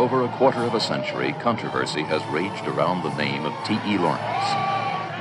[0.00, 3.98] over a quarter of a century, controversy has raged around the name of T.E.
[3.98, 4.48] Lawrence.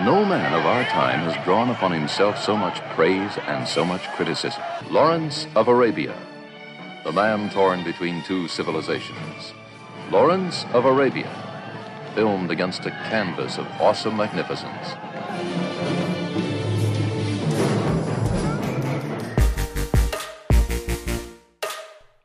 [0.06, 4.08] No man of our time has drawn upon himself so much praise and so much
[4.16, 4.64] criticism.
[4.90, 6.16] Lawrence of Arabia,
[7.04, 9.54] the man torn between two civilizations.
[10.12, 11.30] Lawrence of Arabia,
[12.16, 14.96] filmed against a canvas of awesome magnificence.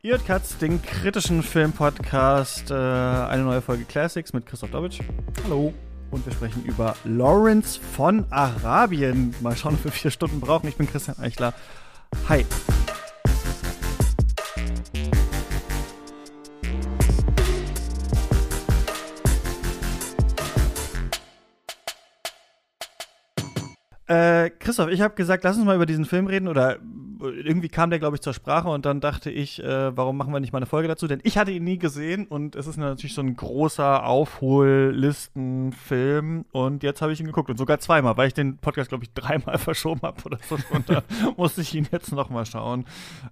[0.05, 5.01] Ihr Katz, den kritischen Filmpodcast, äh, eine neue Folge Classics mit Christoph Dobitsch.
[5.45, 5.73] Hallo.
[6.11, 9.35] Und wir sprechen über Lawrence von Arabien.
[9.41, 10.69] Mal schauen, ob wir vier Stunden brauchen.
[10.69, 11.55] Ich bin Christian Eichler.
[12.29, 12.45] Hi.
[24.07, 26.79] Äh, Christoph, ich habe gesagt, lass uns mal über diesen Film reden oder
[27.29, 30.41] irgendwie kam der, glaube ich, zur Sprache und dann dachte ich, äh, warum machen wir
[30.41, 31.07] nicht mal eine Folge dazu?
[31.07, 36.83] Denn ich hatte ihn nie gesehen und es ist natürlich so ein großer Aufhollistenfilm und
[36.83, 39.59] jetzt habe ich ihn geguckt und sogar zweimal, weil ich den Podcast, glaube ich, dreimal
[39.65, 40.59] verschoben habe oder so.
[40.73, 41.03] Und da
[41.37, 42.85] musste ich ihn jetzt nochmal schauen.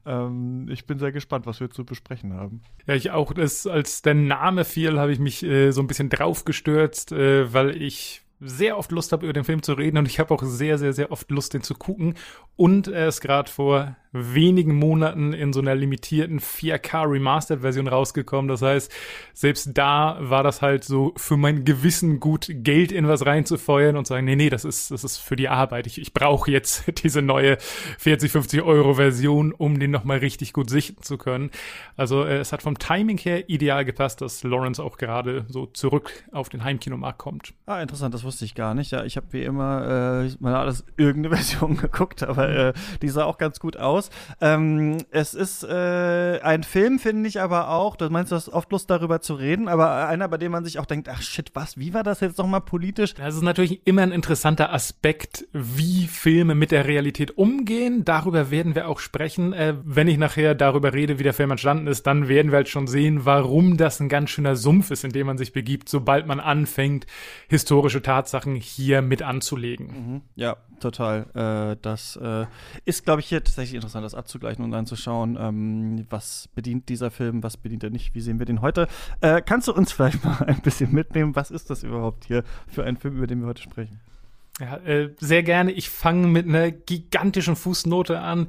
[0.06, 2.62] Ähm, ich bin sehr gespannt, was wir zu besprechen haben.
[2.86, 3.32] Ja, ich auch.
[3.32, 7.80] Das, als der Name fiel, habe ich mich äh, so ein bisschen draufgestürzt, äh, weil
[7.80, 10.78] ich sehr oft Lust habe, über den Film zu reden und ich habe auch sehr,
[10.78, 12.14] sehr, sehr oft Lust, den zu gucken.
[12.56, 18.48] Und er ist gerade vor wenigen Monaten in so einer limitierten 4K Remastered-Version rausgekommen.
[18.48, 18.92] Das heißt,
[19.32, 24.06] selbst da war das halt so für mein Gewissen gut, Geld in was reinzufeuern und
[24.06, 25.86] sagen, nee, nee, das ist, das ist für die Arbeit.
[25.86, 27.56] Ich, ich brauche jetzt diese neue
[27.98, 31.50] 40, 50 Euro Version, um den nochmal richtig gut sichten zu können.
[31.96, 36.24] Also äh, es hat vom Timing her ideal gepasst, dass Lawrence auch gerade so zurück
[36.32, 37.54] auf den Heimkinomarkt kommt.
[37.66, 38.90] Ah, interessant, das wusste ich gar nicht.
[38.90, 43.24] Ja, ich habe wie immer äh, mal alles irgendeine Version geguckt, aber äh, die sah
[43.24, 44.01] auch ganz gut aus.
[44.40, 48.70] Ähm, es ist äh, ein Film, finde ich aber auch, du meinst, du hast oft
[48.72, 51.78] Lust darüber zu reden, aber einer, bei dem man sich auch denkt, ach shit, was,
[51.78, 53.14] wie war das jetzt nochmal politisch?
[53.14, 58.04] Das ist natürlich immer ein interessanter Aspekt, wie Filme mit der Realität umgehen.
[58.04, 59.52] Darüber werden wir auch sprechen.
[59.52, 62.68] Äh, wenn ich nachher darüber rede, wie der Film entstanden ist, dann werden wir halt
[62.68, 66.26] schon sehen, warum das ein ganz schöner Sumpf ist, in dem man sich begibt, sobald
[66.26, 67.06] man anfängt,
[67.48, 69.86] historische Tatsachen hier mit anzulegen.
[69.86, 70.20] Mhm.
[70.34, 71.26] Ja, total.
[71.34, 72.46] Äh, das äh,
[72.84, 76.88] ist, glaube ich, hier tatsächlich interessant, das abzugleichen und dann zu schauen, ähm, was bedient
[76.88, 78.88] dieser Film, was bedient er nicht, wie sehen wir den heute.
[79.20, 81.36] Äh, kannst du uns vielleicht mal ein bisschen mitnehmen?
[81.36, 84.00] Was ist das überhaupt hier für ein Film, über den wir heute sprechen?
[84.60, 85.72] Ja, äh, sehr gerne.
[85.72, 88.48] Ich fange mit einer gigantischen Fußnote an.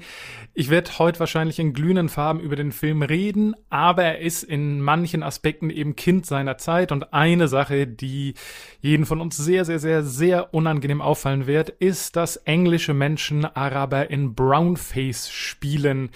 [0.54, 4.82] Ich werde heute wahrscheinlich in glühenden Farben über den Film reden, aber er ist in
[4.82, 8.34] manchen Aspekten eben Kind seiner Zeit und eine Sache, die
[8.82, 14.10] jeden von uns sehr, sehr, sehr, sehr unangenehm auffallen wird, ist, dass englische Menschen Araber
[14.10, 16.10] in Brownface spielen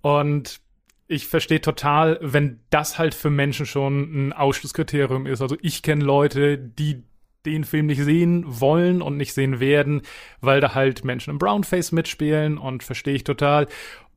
[0.00, 0.60] und
[1.08, 5.40] ich verstehe total, wenn das halt für Menschen schon ein Ausschlusskriterium ist.
[5.40, 7.04] Also ich kenne Leute, die
[7.46, 10.02] den Film nicht sehen wollen und nicht sehen werden,
[10.40, 13.66] weil da halt Menschen im Brownface mitspielen und verstehe ich total.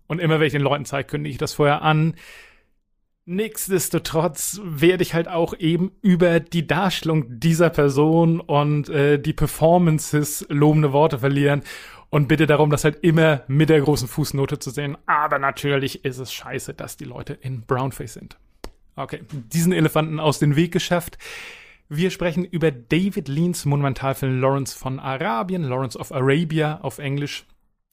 [0.07, 2.16] Und immer wenn ich den Leuten zeige, kündige ich das vorher an.
[3.25, 10.47] Nichtsdestotrotz werde ich halt auch eben über die Darstellung dieser Person und äh, die Performances
[10.50, 11.61] lobende Worte verlieren
[12.09, 14.97] und bitte darum, das halt immer mit der großen Fußnote zu sehen.
[15.06, 18.38] Aber natürlich ist es scheiße, dass die Leute in Brownface sind.
[18.96, 21.17] Okay, diesen Elefanten aus dem Weg geschafft.
[21.91, 27.47] Wir sprechen über David Leans Monumentalfilm Lawrence von Arabien, Lawrence of Arabia auf Englisch,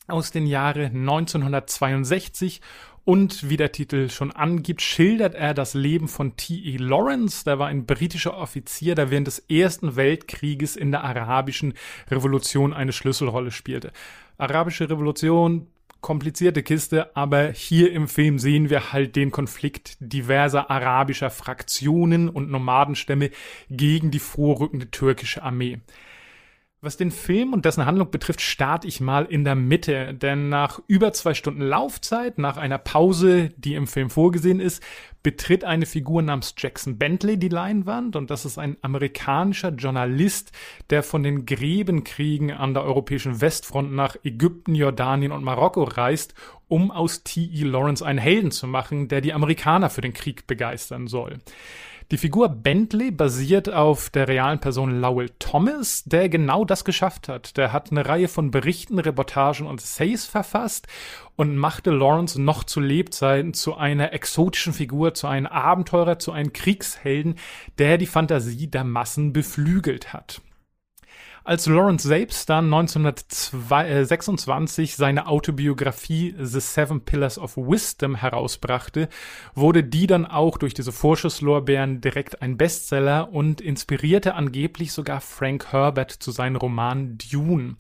[0.07, 2.61] aus den Jahre 1962
[3.07, 6.77] und wie der Titel schon angibt, schildert er das Leben von T.E.
[6.77, 7.45] Lawrence.
[7.45, 11.73] Der war ein britischer Offizier, der während des Ersten Weltkrieges in der arabischen
[12.11, 13.93] Revolution eine Schlüsselrolle spielte.
[14.37, 15.69] Arabische Revolution,
[16.07, 22.49] komplizierte Kiste, aber hier im Film sehen wir halt den Konflikt diverser arabischer Fraktionen und
[22.49, 23.31] Nomadenstämme
[23.71, 25.81] gegen die vorrückende türkische Armee.
[26.83, 30.79] Was den Film und dessen Handlung betrifft, starte ich mal in der Mitte, denn nach
[30.87, 34.83] über zwei Stunden Laufzeit, nach einer Pause, die im Film vorgesehen ist,
[35.23, 40.53] betritt eine Figur namens Jackson Bentley die Leinwand und das ist ein amerikanischer Journalist,
[40.91, 46.35] der von den Gräbenkriegen an der europäischen Westfront nach Ägypten, Jordanien und Marokko reist,
[46.69, 47.65] um aus T.E.
[47.65, 51.39] Lawrence einen Helden zu machen, der die Amerikaner für den Krieg begeistern soll.
[52.13, 57.57] Die Figur Bentley basiert auf der realen Person Lowell Thomas, der genau das geschafft hat.
[57.57, 60.87] Der hat eine Reihe von Berichten, Reportagen und Essays verfasst
[61.35, 66.53] und machte Lawrence noch zu Lebzeiten zu einer exotischen Figur, zu einem Abenteurer, zu einem
[66.53, 67.35] Kriegshelden,
[67.79, 70.43] der die Fantasie der Massen beflügelt hat.
[71.47, 79.09] Als Lawrence selbst dann 1926 seine Autobiografie The Seven Pillars of Wisdom herausbrachte,
[79.55, 85.71] wurde die dann auch durch diese Vorschusslorbeeren direkt ein Bestseller und inspirierte angeblich sogar Frank
[85.71, 87.77] Herbert zu seinem Roman Dune.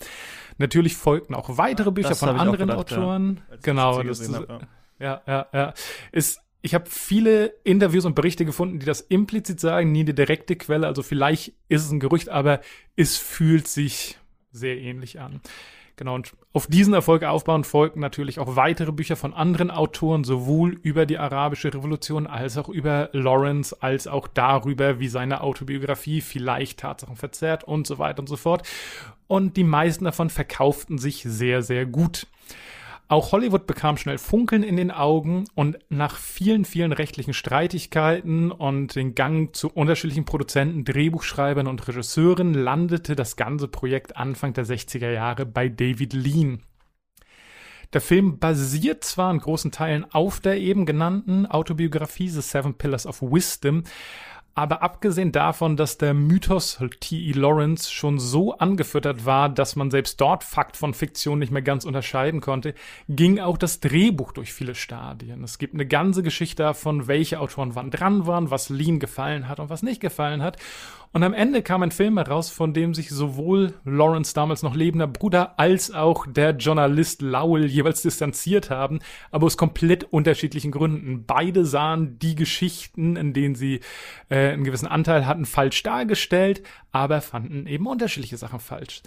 [0.58, 3.40] Natürlich folgten auch weitere Bücher Das von anderen gedacht, ja, Autoren.
[3.52, 4.68] ich genau, das ist, hab,
[5.00, 5.74] ja, ja, ja.
[6.12, 10.56] Ist, ich habe viele Interviews und Berichte gefunden, die das implizit sagen, nie eine direkte
[10.56, 12.60] Quelle, also vielleicht ist es ein Gerücht, aber
[12.96, 14.18] es fühlt sich
[14.50, 15.40] sehr ähnlich an.
[15.94, 20.72] Genau, und auf diesen Erfolg aufbauend folgten natürlich auch weitere Bücher von anderen Autoren, sowohl
[20.82, 26.80] über die arabische Revolution als auch über Lawrence, als auch darüber, wie seine Autobiografie vielleicht
[26.80, 28.66] Tatsachen verzerrt und so weiter und so fort.
[29.28, 32.26] Und die meisten davon verkauften sich sehr, sehr gut.
[33.08, 38.96] Auch Hollywood bekam schnell Funkeln in den Augen und nach vielen, vielen rechtlichen Streitigkeiten und
[38.96, 45.10] den Gang zu unterschiedlichen Produzenten, Drehbuchschreibern und Regisseuren landete das ganze Projekt Anfang der 60er
[45.10, 46.62] Jahre bei David Lean.
[47.92, 53.06] Der Film basiert zwar in großen Teilen auf der eben genannten Autobiografie The Seven Pillars
[53.06, 53.84] of Wisdom,
[54.56, 57.32] aber abgesehen davon, dass der Mythos T.E.
[57.32, 61.84] Lawrence schon so angefüttert war, dass man selbst dort Fakt von Fiktion nicht mehr ganz
[61.84, 62.72] unterscheiden konnte,
[63.06, 65.44] ging auch das Drehbuch durch viele Stadien.
[65.44, 69.60] Es gibt eine ganze Geschichte davon, welche Autoren wann dran waren, was Lean gefallen hat
[69.60, 70.56] und was nicht gefallen hat.
[71.12, 75.06] Und am Ende kam ein Film heraus, von dem sich sowohl Lawrence damals noch lebender
[75.06, 78.98] Bruder als auch der Journalist Lowell jeweils distanziert haben,
[79.30, 81.24] aber aus komplett unterschiedlichen Gründen.
[81.26, 83.80] Beide sahen die Geschichten, in denen sie
[84.28, 86.62] äh, einen gewissen Anteil hatten, falsch dargestellt,
[86.92, 89.02] aber fanden eben unterschiedliche Sachen falsch.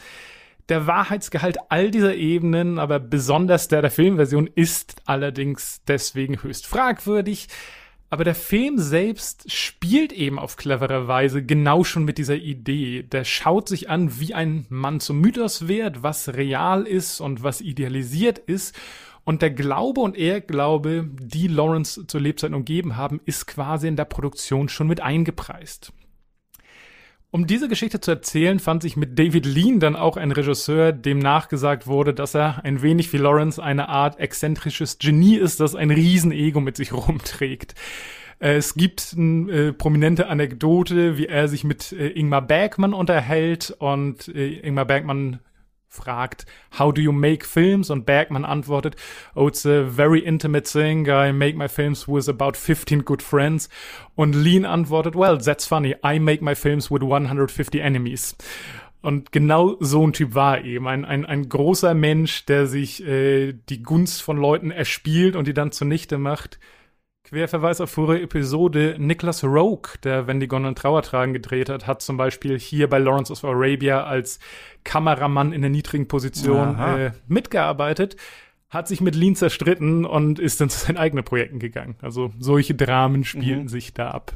[0.69, 7.47] Der Wahrheitsgehalt all dieser Ebenen, aber besonders der der Filmversion, ist allerdings deswegen höchst fragwürdig.
[8.12, 13.03] Aber der Film selbst spielt eben auf clevere Weise genau schon mit dieser Idee.
[13.03, 17.62] Der schaut sich an, wie ein Mann zum Mythos wird, was real ist und was
[17.62, 18.75] idealisiert ist.
[19.24, 24.06] Und der Glaube und Ehrglaube, die Lawrence zur Lebzeit umgeben haben, ist quasi in der
[24.06, 25.94] Produktion schon mit eingepreist.
[27.31, 31.19] Um diese Geschichte zu erzählen, fand sich mit David Lean dann auch ein Regisseur, dem
[31.19, 35.92] nachgesagt wurde, dass er ein wenig wie Lawrence eine Art exzentrisches Genie ist, das ein
[35.92, 37.75] Riesenego mit sich rumträgt.
[38.39, 44.30] Es gibt eine äh, prominente Anekdote, wie er sich mit äh, Ingmar Bergmann unterhält und
[44.30, 45.39] äh, Ingmar Bergmann
[45.89, 46.45] fragt,
[46.77, 47.89] how do you make films?
[47.89, 48.95] Und Bergman antwortet,
[49.36, 51.07] oh, it's a very intimate thing.
[51.07, 53.69] I make my films with about 15 good friends.
[54.15, 55.95] Und Lean antwortet, well, that's funny.
[56.06, 58.36] I make my films with 150 enemies.
[59.01, 60.88] Und genau so ein Typ war eben.
[60.88, 65.53] Ein, ein, ein großer Mensch, der sich äh, die Gunst von Leuten erspielt und die
[65.53, 66.59] dann zunichte macht.
[67.30, 68.96] Querverweis auf vorige Episode.
[68.98, 72.98] Nicholas Rogue, der Wenn die Gondeln Trauer tragen gedreht hat, hat zum Beispiel hier bei
[72.98, 74.40] Lawrence of Arabia als
[74.84, 78.16] Kameramann in der niedrigen Position äh, mitgearbeitet,
[78.72, 81.98] hat sich mit Lean zerstritten und ist dann zu seinen eigenen Projekten gegangen.
[82.02, 84.36] Also solche Dramen spielten sich da ab.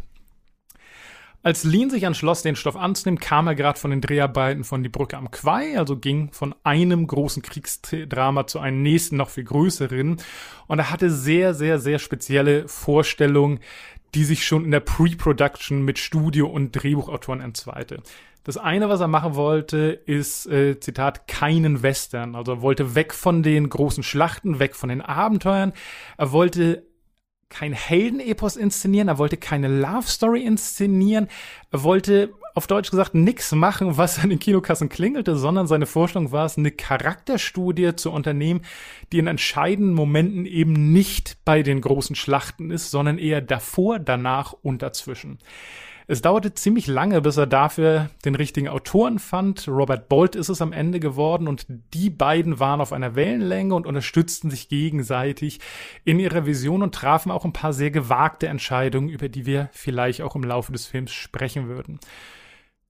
[1.45, 4.87] Als Lean sich entschloss, den Stoff anzunehmen, kam er gerade von den Dreharbeiten von Die
[4.87, 10.21] Brücke am Quai, also ging von einem großen Kriegsdrama zu einem nächsten, noch viel größeren.
[10.67, 13.59] Und er hatte sehr, sehr, sehr spezielle Vorstellungen,
[14.15, 18.01] die sich schon in der Pre-Production mit Studio- und Drehbuchautoren entzweite.
[18.45, 22.35] Das eine, was er machen wollte, ist, äh, Zitat, keinen Western.
[22.35, 25.73] Also er wollte weg von den großen Schlachten, weg von den Abenteuern.
[26.17, 26.83] Er wollte
[27.53, 31.27] kein Heldenepos inszenieren, er wollte keine Love Story inszenieren,
[31.71, 36.31] er wollte auf Deutsch gesagt nix machen, was an den Kinokassen klingelte, sondern seine Vorstellung
[36.31, 38.61] war es, eine Charakterstudie zu unternehmen,
[39.11, 44.53] die in entscheidenden Momenten eben nicht bei den großen Schlachten ist, sondern eher davor, danach
[44.53, 45.37] und dazwischen.
[46.13, 49.67] Es dauerte ziemlich lange, bis er dafür den richtigen Autoren fand.
[49.67, 51.65] Robert Bolt ist es am Ende geworden und
[51.95, 55.59] die beiden waren auf einer Wellenlänge und unterstützten sich gegenseitig
[56.05, 60.21] in ihrer Vision und trafen auch ein paar sehr gewagte Entscheidungen, über die wir vielleicht
[60.21, 61.99] auch im Laufe des Films sprechen würden.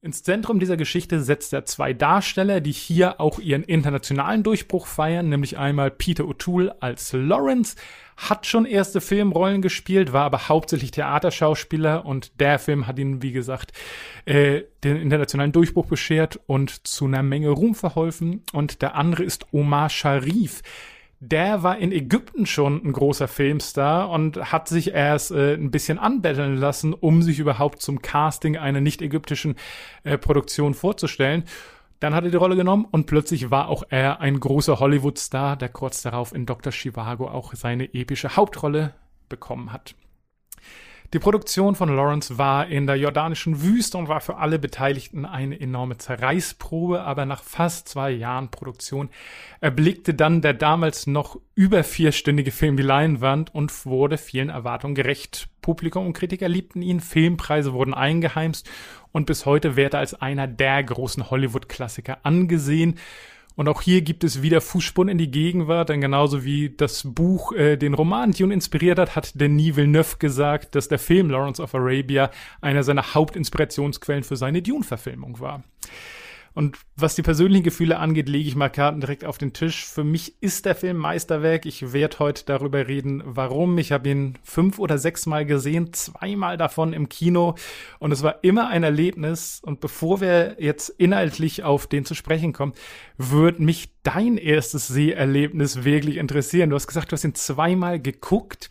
[0.02, 5.30] Ins Zentrum dieser Geschichte setzt er zwei Darsteller, die hier auch ihren internationalen Durchbruch feiern,
[5.30, 7.78] nämlich einmal Peter O'Toole als Lawrence,
[8.18, 13.32] hat schon erste Filmrollen gespielt, war aber hauptsächlich Theaterschauspieler und der Film hat ihn, wie
[13.32, 13.74] gesagt,
[14.26, 18.44] äh, den internationalen Durchbruch beschert und zu einer Menge Ruhm verholfen.
[18.54, 20.62] Und der andere ist Omar Sharif.
[21.20, 25.98] Der war in Ägypten schon ein großer Filmstar und hat sich erst äh, ein bisschen
[25.98, 29.56] anbetteln lassen, um sich überhaupt zum Casting einer nicht ägyptischen
[30.04, 31.46] äh, Produktion vorzustellen.
[32.00, 35.70] Dann hat er die Rolle genommen und plötzlich war auch er ein großer Hollywood-Star, der
[35.70, 36.72] kurz darauf in Dr.
[36.72, 38.94] Chivago auch seine epische Hauptrolle
[39.30, 39.96] bekommen hat.
[41.14, 45.60] Die Produktion von Lawrence war in der jordanischen Wüste und war für alle Beteiligten eine
[45.60, 49.10] enorme Zerreißprobe, aber nach fast zwei Jahren Produktion
[49.62, 55.50] erblickte dann der damals noch über vierstündige Film die Leinwand und wurde vielen Erwartungen gerecht.
[55.62, 58.68] Publikum und Kritiker liebten ihn, Filmpreise wurden eingeheimst
[59.12, 62.98] und bis heute wird er als einer der großen Hollywood-Klassiker angesehen.
[63.56, 67.52] Und auch hier gibt es wieder Fußspuren in die Gegenwart, denn genauso wie das Buch
[67.54, 71.76] äh, den Roman Dune inspiriert hat, hat Denis Villeneuve gesagt, dass der Film Lawrence of
[71.76, 72.32] Arabia
[72.62, 75.64] einer seiner Hauptinspirationsquellen für seine Dune-Verfilmung war.
[76.54, 79.86] Und was die persönlichen Gefühle angeht, lege ich mal Karten direkt auf den Tisch.
[79.86, 81.66] Für mich ist der Film Meisterwerk.
[81.66, 83.78] Ich werde heute darüber reden, warum.
[83.78, 87.56] Ich habe ihn fünf oder sechs Mal gesehen, zweimal davon im Kino.
[88.00, 89.62] Und es war immer ein Erlebnis.
[89.64, 92.74] Und bevor wir jetzt inhaltlich auf den zu sprechen kommen,
[93.18, 96.70] würde mich dein erstes Seherlebnis wirklich interessieren.
[96.70, 98.70] Du hast gesagt, du hast ihn zweimal geguckt.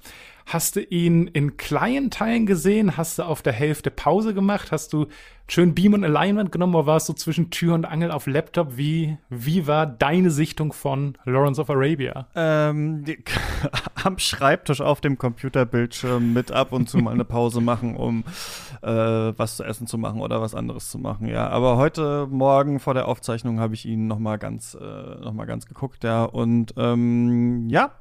[0.53, 2.99] Hast du ihn in kleinen Teilen gesehen?
[2.99, 4.71] Hast du auf der Hälfte Pause gemacht?
[4.71, 5.07] Hast du
[5.49, 8.77] schön Beam und Alignment genommen oder warst du zwischen Tür und Angel auf Laptop?
[8.77, 12.27] Wie, wie war deine Sichtung von Lawrence of Arabia?
[12.35, 13.25] Ähm, die,
[14.05, 18.23] am Schreibtisch auf dem Computerbildschirm mit ab und zu mal eine Pause machen, um
[18.83, 21.49] äh, was zu essen zu machen oder was anderes zu machen, ja.
[21.49, 24.85] Aber heute Morgen vor der Aufzeichnung habe ich ihn noch mal ganz, äh,
[25.25, 26.25] noch mal ganz geguckt, ja.
[26.25, 27.93] Und ähm, ja,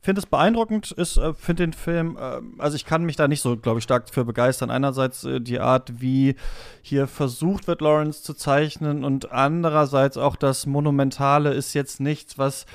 [0.00, 3.40] finde es beeindruckend, ist, äh, finde den Film, äh, also ich kann mich da nicht
[3.40, 4.70] so, glaube ich, stark für begeistern.
[4.70, 6.36] Einerseits äh, die Art, wie
[6.82, 12.66] hier versucht wird, Lawrence zu zeichnen und andererseits auch das Monumentale ist jetzt nichts, was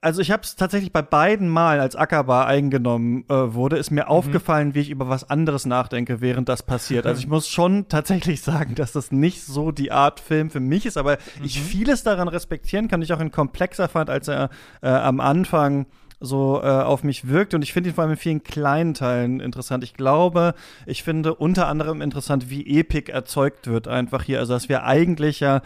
[0.00, 4.04] also ich habe es tatsächlich bei beiden Malen, als Akaba eingenommen äh, wurde, ist mir
[4.04, 4.08] mhm.
[4.08, 7.06] aufgefallen, wie ich über was anderes nachdenke, während das passiert.
[7.06, 10.86] Also ich muss schon tatsächlich sagen, dass das nicht so die Art Film für mich
[10.86, 11.44] ist, aber mhm.
[11.44, 14.50] ich vieles daran respektieren kann, ich auch in komplexer fand, als er
[14.82, 15.86] äh, am Anfang
[16.20, 17.54] so äh, auf mich wirkt.
[17.54, 19.84] Und ich finde ihn vor allem in vielen kleinen Teilen interessant.
[19.84, 20.54] Ich glaube,
[20.86, 24.40] ich finde unter anderem interessant, wie Epic erzeugt wird einfach hier.
[24.40, 25.62] Also, dass wir eigentlich ja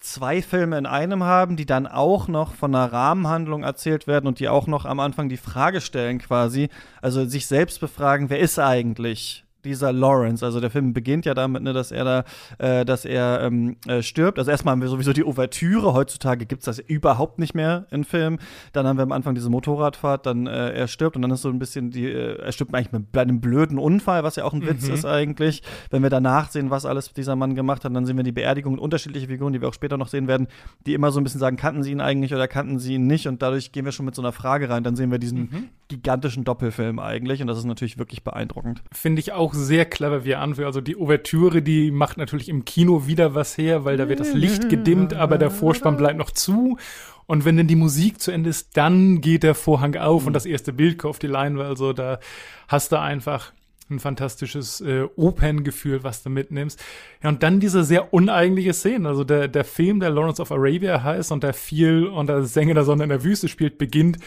[0.00, 4.38] zwei Filme in einem haben, die dann auch noch von einer Rahmenhandlung erzählt werden und
[4.38, 6.68] die auch noch am Anfang die Frage stellen quasi,
[7.02, 10.44] also sich selbst befragen, wer ist eigentlich dieser Lawrence.
[10.44, 12.24] Also der Film beginnt ja damit, ne, dass er da,
[12.58, 14.38] äh, dass er ähm, äh, stirbt.
[14.38, 15.92] Also erstmal haben wir sowieso die Ouvertüre.
[15.92, 18.38] Heutzutage gibt es das überhaupt nicht mehr in Filmen.
[18.72, 21.48] Dann haben wir am Anfang diese Motorradfahrt, dann äh, er stirbt und dann ist so
[21.48, 24.60] ein bisschen die, äh, er stirbt eigentlich mit einem blöden Unfall, was ja auch ein
[24.60, 24.68] mhm.
[24.68, 25.62] Witz ist eigentlich.
[25.90, 28.78] Wenn wir danach sehen, was alles dieser Mann gemacht hat, dann sehen wir die Beerdigung
[28.78, 30.46] unterschiedliche Figuren, die wir auch später noch sehen werden,
[30.86, 33.26] die immer so ein bisschen sagen, kannten sie ihn eigentlich oder kannten sie ihn nicht
[33.26, 34.84] und dadurch gehen wir schon mit so einer Frage rein.
[34.84, 35.68] Dann sehen wir diesen mhm.
[35.88, 38.82] gigantischen Doppelfilm eigentlich und das ist natürlich wirklich beeindruckend.
[38.92, 40.66] Finde ich auch sehr clever, wie er anfängt.
[40.66, 44.34] Also die Ouvertüre, die macht natürlich im Kino wieder was her, weil da wird das
[44.34, 46.78] Licht gedimmt, aber der Vorspann bleibt noch zu.
[47.26, 50.28] Und wenn dann die Musik zu Ende ist, dann geht der Vorhang auf mhm.
[50.28, 51.68] und das erste Bild auf die Leinwand.
[51.68, 52.20] Also da
[52.68, 53.52] hast du einfach
[53.90, 56.82] ein fantastisches äh, Operngefühl, was du mitnimmst.
[57.22, 59.08] Ja, und dann diese sehr uneigentliche Szene.
[59.08, 62.84] Also der, der Film, der Lawrence of Arabia heißt und der viel unter Sänge der
[62.84, 64.18] Sonne in der Wüste spielt, beginnt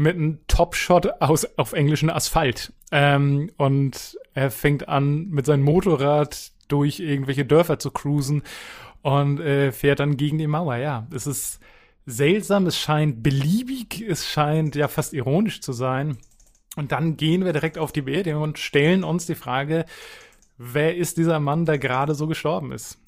[0.00, 2.72] mit einem Top-Shot aus, auf englischen Asphalt.
[2.90, 8.42] Ähm, und er fängt an, mit seinem Motorrad durch irgendwelche Dörfer zu cruisen
[9.02, 10.76] und äh, fährt dann gegen die Mauer.
[10.76, 11.60] Ja, es ist
[12.06, 16.16] seltsam, es scheint beliebig, es scheint ja fast ironisch zu sein.
[16.76, 19.84] Und dann gehen wir direkt auf die Beerdigung und stellen uns die Frage,
[20.56, 22.98] wer ist dieser Mann, der gerade so gestorben ist?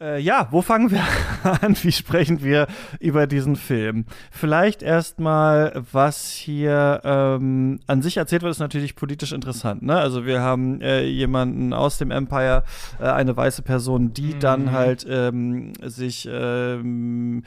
[0.00, 1.02] Äh, ja, wo fangen wir
[1.60, 1.76] an?
[1.82, 2.68] Wie sprechen wir
[3.00, 4.04] über diesen Film?
[4.30, 9.82] Vielleicht erstmal, was hier ähm, an sich erzählt wird, ist natürlich politisch interessant.
[9.82, 9.96] Ne?
[9.96, 12.62] Also wir haben äh, jemanden aus dem Empire,
[13.00, 14.40] äh, eine weiße Person, die mhm.
[14.40, 17.42] dann halt ähm, sich ähm,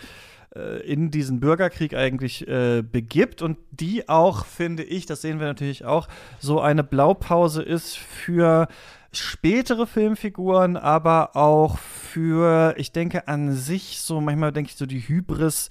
[0.53, 5.47] äh, in diesen Bürgerkrieg eigentlich äh, begibt und die auch, finde ich, das sehen wir
[5.47, 8.67] natürlich auch, so eine Blaupause ist für
[9.13, 15.07] spätere Filmfiguren, aber auch für, ich denke an sich so, manchmal denke ich so die
[15.07, 15.69] Hybris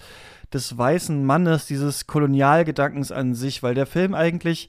[0.52, 4.68] des weißen Mannes, dieses Kolonialgedankens an sich, weil der Film eigentlich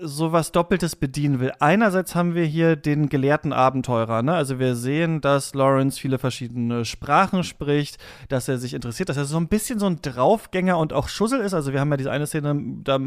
[0.00, 1.52] sowas Doppeltes bedienen will.
[1.58, 4.34] Einerseits haben wir hier den gelehrten Abenteurer, ne?
[4.34, 7.96] Also wir sehen, dass Lawrence viele verschiedene Sprachen spricht,
[8.28, 11.40] dass er sich interessiert, dass er so ein bisschen so ein Draufgänger und auch Schussel
[11.40, 11.54] ist.
[11.54, 12.98] Also wir haben ja diese eine Szene da,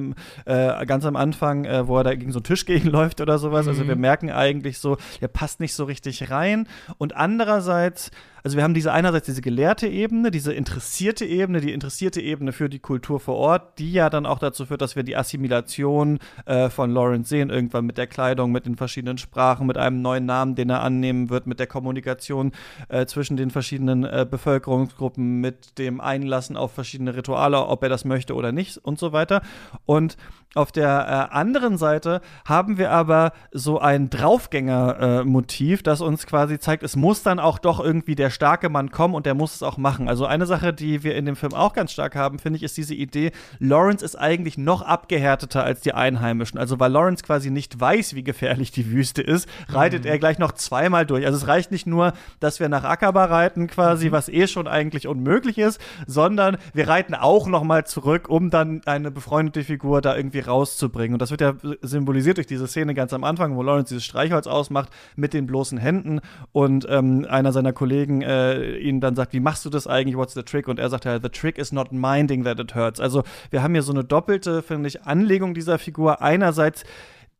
[0.45, 3.65] äh, ganz am Anfang, äh, wo er da gegen so einen Tisch gegenläuft oder sowas.
[3.65, 3.71] Mhm.
[3.71, 4.01] Also wir mhm.
[4.01, 6.67] merken eigentlich so, er passt nicht so richtig rein.
[6.97, 8.09] Und andererseits
[8.43, 12.67] also wir haben diese einerseits diese gelehrte Ebene, diese interessierte Ebene, die interessierte Ebene für
[12.67, 16.62] die Kultur vor Ort, die ja dann auch dazu führt, dass wir die Assimilation äh,
[16.69, 20.55] von Lawrence sehen, irgendwann mit der Kleidung, mit den verschiedenen Sprachen, mit einem neuen Namen,
[20.55, 22.51] den er annehmen wird, mit der Kommunikation
[22.89, 28.05] äh, zwischen den verschiedenen äh, Bevölkerungsgruppen, mit dem Einlassen auf verschiedene Rituale, ob er das
[28.05, 29.41] möchte oder nicht und so weiter.
[29.85, 30.17] Und
[30.55, 36.59] auf der äh, anderen Seite haben wir aber so ein Draufgänger-Motiv, äh, das uns quasi
[36.59, 39.63] zeigt, es muss dann auch doch irgendwie der starke Mann kommen und der muss es
[39.63, 40.07] auch machen.
[40.07, 42.77] Also eine Sache, die wir in dem Film auch ganz stark haben, finde ich, ist
[42.77, 46.52] diese Idee, Lawrence ist eigentlich noch abgehärteter als die Einheimischen.
[46.57, 50.09] Also weil Lawrence quasi nicht weiß, wie gefährlich die Wüste ist, reitet mhm.
[50.09, 51.25] er gleich noch zweimal durch.
[51.25, 54.11] Also es reicht nicht nur, dass wir nach Akaba reiten quasi, mhm.
[54.11, 58.81] was eh schon eigentlich unmöglich ist, sondern wir reiten auch noch mal zurück, um dann
[58.85, 61.13] eine befreundete Figur da irgendwie rauszubringen.
[61.13, 64.47] Und das wird ja symbolisiert durch diese Szene ganz am Anfang, wo Lawrence dieses Streichholz
[64.47, 69.39] ausmacht mit den bloßen Händen und ähm, einer seiner Kollegen äh, ihn dann sagt, wie
[69.39, 70.17] machst du das eigentlich?
[70.17, 70.67] What's the trick?
[70.67, 72.99] Und er sagt ja, the trick is not minding that it hurts.
[72.99, 76.21] Also wir haben hier so eine doppelte, finde ich, Anlegung dieser Figur.
[76.43, 76.83] Einerseits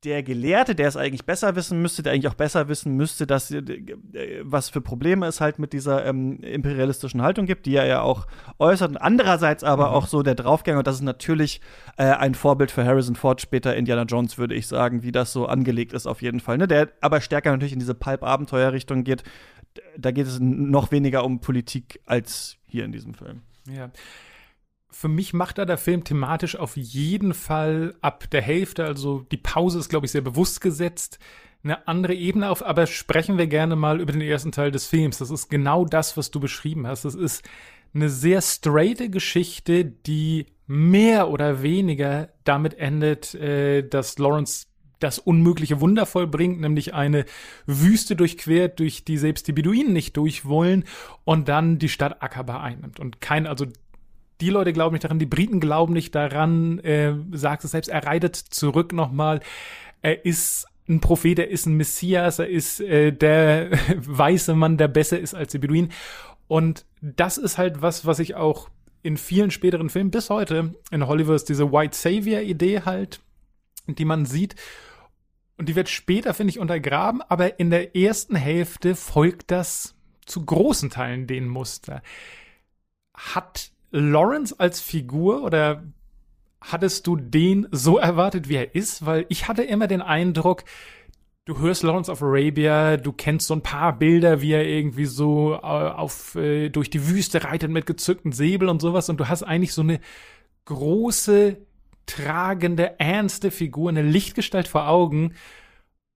[0.05, 3.51] der Gelehrte, der es eigentlich besser wissen müsste, der eigentlich auch besser wissen müsste, dass
[3.51, 3.85] äh,
[4.41, 8.27] was für Probleme es halt mit dieser ähm, imperialistischen Haltung gibt, die er ja auch
[8.59, 8.91] äußert.
[8.91, 9.93] Und andererseits aber mhm.
[9.93, 11.61] auch so der Draufgänger, und das ist natürlich
[11.97, 15.45] äh, ein Vorbild für Harrison Ford, später Indiana Jones, würde ich sagen, wie das so
[15.45, 16.57] angelegt ist auf jeden Fall.
[16.57, 16.67] Ne?
[16.67, 19.23] Der aber stärker natürlich in diese Pulp-Abenteuer-Richtung geht.
[19.97, 23.41] Da geht es noch weniger um Politik als hier in diesem Film.
[23.69, 23.89] Ja
[24.93, 29.37] für mich macht da der Film thematisch auf jeden Fall ab der Hälfte, also die
[29.37, 31.19] Pause ist, glaube ich, sehr bewusst gesetzt,
[31.63, 35.17] eine andere Ebene auf, aber sprechen wir gerne mal über den ersten Teil des Films.
[35.17, 37.05] Das ist genau das, was du beschrieben hast.
[37.05, 37.43] Das ist
[37.93, 44.67] eine sehr straighte Geschichte, die mehr oder weniger damit endet, äh, dass Lawrence
[44.99, 47.25] das unmögliche Wunder vollbringt, nämlich eine
[47.65, 50.85] Wüste durchquert, durch die selbst die Beduinen nicht durch wollen
[51.25, 52.99] und dann die Stadt Akaba einnimmt.
[52.99, 53.65] Und kein, also
[54.43, 58.05] die Leute glauben nicht daran, die Briten glauben nicht daran, äh, sagt es selbst, er
[58.05, 59.39] reitet zurück nochmal.
[60.01, 64.89] Er ist ein Prophet, er ist ein Messias, er ist äh, der weiße Mann, der
[64.89, 65.93] besser ist als die Beduinen.
[66.49, 68.69] Und das ist halt was, was ich auch
[69.01, 73.21] in vielen späteren Filmen bis heute in Hollywood diese White Savior Idee halt,
[73.87, 74.55] die man sieht.
[75.57, 79.95] Und die wird später, finde ich, untergraben, aber in der ersten Hälfte folgt das
[80.25, 82.01] zu großen Teilen den Muster.
[83.13, 85.83] Hat Lawrence als Figur oder
[86.59, 89.05] hattest du den so erwartet, wie er ist?
[89.05, 90.63] Weil ich hatte immer den Eindruck,
[91.45, 95.53] du hörst Lawrence of Arabia, du kennst so ein paar Bilder, wie er irgendwie so
[95.53, 99.43] äh, auf äh, durch die Wüste reitet mit gezückten Säbel und sowas und du hast
[99.43, 99.99] eigentlich so eine
[100.65, 101.57] große,
[102.07, 105.33] tragende, ernste Figur, eine Lichtgestalt vor Augen.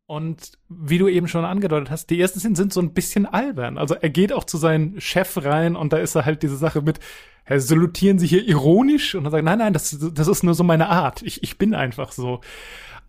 [0.08, 3.78] Und wie du eben schon angedeutet hast, die ersten Szenen sind so ein bisschen albern.
[3.78, 6.82] Also er geht auch zu seinem Chef rein und da ist er halt diese Sache
[6.82, 7.02] mit,
[7.44, 9.16] Herr, salutieren Sie hier ironisch?
[9.16, 11.24] Und dann sagt, nein, nein, das, das ist nur so meine Art.
[11.24, 12.40] Ich, ich bin einfach so.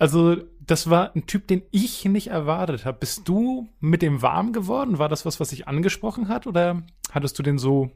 [0.01, 2.99] Also, das war ein Typ, den ich nicht erwartet habe.
[2.99, 4.99] Bist du mit dem warm geworden?
[4.99, 6.49] War das was, was sich angesprochen hat?
[6.49, 6.83] Oder
[7.13, 7.91] hattest du den so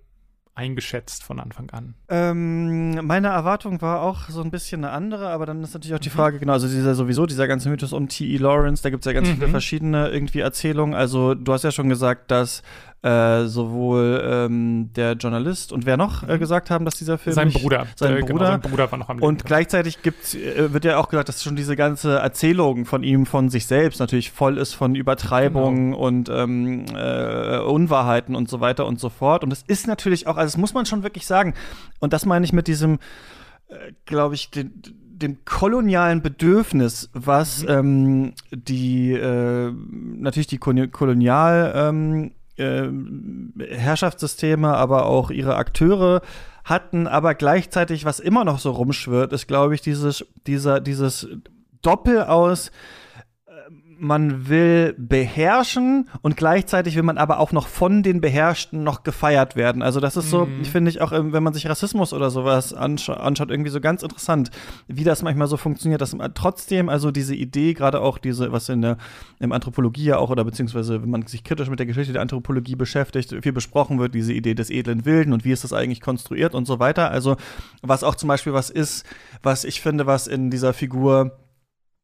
[0.55, 1.95] eingeschätzt von Anfang an?
[2.09, 6.01] Ähm, meine Erwartung war auch so ein bisschen eine andere, aber dann ist natürlich auch
[6.01, 6.15] die mhm.
[6.15, 8.37] Frage, genau, also dieser sowieso, dieser ganze Mythos um T.E.
[8.37, 9.35] Lawrence, da gibt es ja ganz mhm.
[9.35, 10.95] viele verschiedene irgendwie Erzählungen.
[10.95, 12.63] Also du hast ja schon gesagt, dass
[13.03, 16.39] äh, sowohl ähm, der Journalist und wer noch äh, mhm.
[16.39, 19.09] gesagt haben, dass dieser Film sein Bruder, sein, äh, Bruder, genau, sein Bruder war noch
[19.09, 19.27] am Leben.
[19.27, 23.27] Und gleichzeitig gibt, äh, wird ja auch gesagt, dass schon diese ganze Erzählung von ihm,
[23.27, 26.07] von sich selbst natürlich voll ist von Übertreibungen genau.
[26.07, 29.43] und ähm, äh, Unwahrheiten und so weiter und so fort.
[29.43, 31.55] Und es ist natürlich auch, also das muss man schon wirklich sagen.
[31.99, 33.01] Und das meine ich mit diesem,
[33.67, 33.75] äh,
[34.07, 37.69] glaube ich, den, dem kolonialen Bedürfnis, was mhm.
[37.69, 42.89] ähm, die äh, natürlich die Kolonial ähm, äh,
[43.59, 46.23] Herrschaftssysteme, aber auch ihre Akteure
[46.65, 51.29] hatten, aber gleichzeitig, was immer noch so rumschwirrt, ist, glaube ich, dieses, dieser, dieses
[51.83, 52.71] Doppel aus
[54.03, 59.55] man will beherrschen und gleichzeitig will man aber auch noch von den Beherrschten noch gefeiert
[59.55, 59.81] werden.
[59.81, 60.65] Also das ist so, mhm.
[60.65, 64.03] finde ich auch, ähm, wenn man sich Rassismus oder sowas anscha anschaut, irgendwie so ganz
[64.03, 64.51] interessant,
[64.89, 68.69] wie das manchmal so funktioniert, dass man trotzdem also diese Idee, gerade auch diese, was
[68.69, 68.97] in der
[69.39, 72.75] in Anthropologie ja auch oder beziehungsweise wenn man sich kritisch mit der Geschichte der Anthropologie
[72.75, 76.57] beschäftigt, viel besprochen wird, diese Idee des edlen Wilden und wie ist das eigentlich konstruiert
[76.57, 77.13] und so weiter.
[77.13, 77.37] Also
[77.83, 79.07] was auch zum Beispiel was ist,
[79.45, 81.39] was ich finde, was in dieser Figur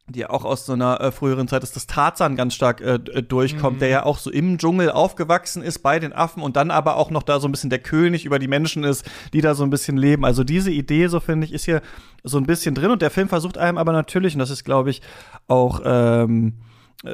[0.09, 2.95] die ja auch aus so einer äh, früheren Zeit ist, dass Tarzan ganz stark äh,
[2.95, 3.81] äh, durchkommt, mhm.
[3.81, 7.11] der ja auch so im Dschungel aufgewachsen ist bei den Affen und dann aber auch
[7.11, 9.71] noch da so ein bisschen der König über die Menschen ist, die da so ein
[9.71, 10.25] bisschen leben.
[10.25, 11.83] Also diese Idee, so finde ich, ist hier
[12.25, 14.91] so ein bisschen drin und der Film versucht einem aber natürlich, und das ist, glaube
[14.91, 15.03] ich,
[15.47, 16.55] auch ähm,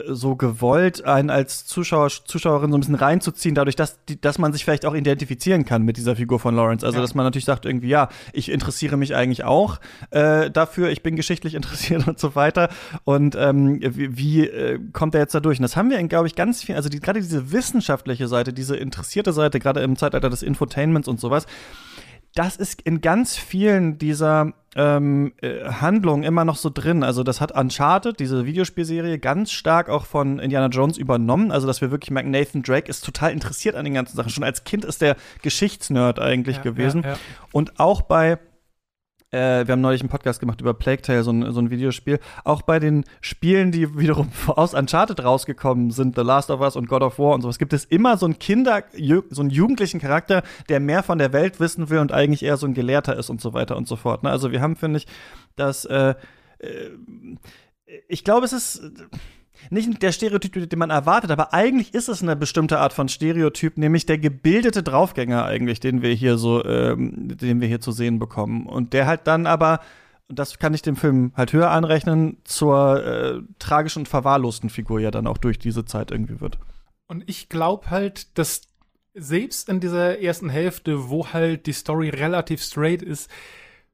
[0.06, 4.64] so gewollt, einen als Zuschauer, Zuschauerin so ein bisschen reinzuziehen, dadurch, dass, dass man sich
[4.64, 6.86] vielleicht auch identifizieren kann mit dieser Figur von Lawrence.
[6.86, 7.02] Also, ja.
[7.02, 11.16] dass man natürlich sagt, irgendwie, ja, ich interessiere mich eigentlich auch äh, dafür, ich bin
[11.16, 12.70] geschichtlich interessiert und so weiter.
[13.04, 15.58] Und ähm, wie, wie äh, kommt er jetzt da durch?
[15.58, 18.54] Und das haben wir in, glaube ich, ganz viel, also die, gerade diese wissenschaftliche Seite,
[18.54, 21.46] diese interessierte Seite, gerade im Zeitalter des Infotainments und sowas,
[22.34, 27.04] das ist in ganz vielen dieser ähm, äh, Handlungen immer noch so drin.
[27.04, 31.52] Also das hat Uncharted, diese Videospielserie, ganz stark auch von Indiana Jones übernommen.
[31.52, 34.30] Also dass wir wirklich merken, Nathan Drake ist total interessiert an den ganzen Sachen.
[34.30, 37.02] Schon als Kind ist der Geschichtsnerd eigentlich ja, gewesen.
[37.02, 37.18] Ja, ja.
[37.52, 38.38] Und auch bei
[39.34, 42.20] äh, wir haben neulich einen Podcast gemacht über Plague Tale, so ein, so ein Videospiel.
[42.44, 46.88] Auch bei den Spielen, die wiederum aus Uncharted rausgekommen sind, The Last of Us und
[46.88, 48.84] God of War und sowas, gibt es immer so einen Kinder,
[49.30, 52.66] so einen jugendlichen Charakter, der mehr von der Welt wissen will und eigentlich eher so
[52.66, 54.22] ein Gelehrter ist und so weiter und so fort.
[54.22, 54.30] Ne?
[54.30, 55.06] Also wir haben, finde ich,
[55.56, 56.14] dass äh,
[56.60, 56.90] äh,
[58.08, 58.92] ich glaube, es ist
[59.70, 63.78] nicht der Stereotyp, den man erwartet, aber eigentlich ist es eine bestimmte Art von Stereotyp,
[63.78, 68.18] nämlich der gebildete Draufgänger eigentlich, den wir hier so, ähm, den wir hier zu sehen
[68.18, 68.66] bekommen.
[68.66, 69.80] Und der halt dann aber,
[70.28, 75.10] das kann ich dem Film halt höher anrechnen, zur äh, tragischen und verwahrlosten Figur ja
[75.10, 76.58] dann auch durch diese Zeit irgendwie wird.
[77.06, 78.62] Und ich glaube halt, dass
[79.14, 83.30] selbst in dieser ersten Hälfte, wo halt die Story relativ straight ist,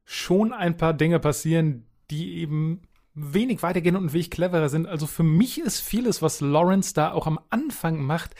[0.03, 2.81] schon ein paar Dinge passieren, die eben
[3.13, 4.87] wenig weitergehen und ein wenig cleverer sind.
[4.87, 8.35] Also für mich ist vieles, was Lawrence da auch am Anfang macht,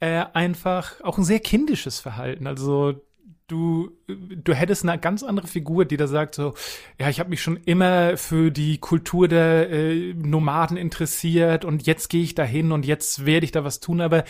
[0.00, 2.46] äh, einfach auch ein sehr kindisches Verhalten.
[2.46, 3.00] Also
[3.46, 6.54] du du hättest eine ganz andere Figur, die da sagt so,
[6.98, 12.08] ja, ich habe mich schon immer für die Kultur der äh, Nomaden interessiert und jetzt
[12.08, 14.24] gehe ich dahin und jetzt werde ich da was tun, aber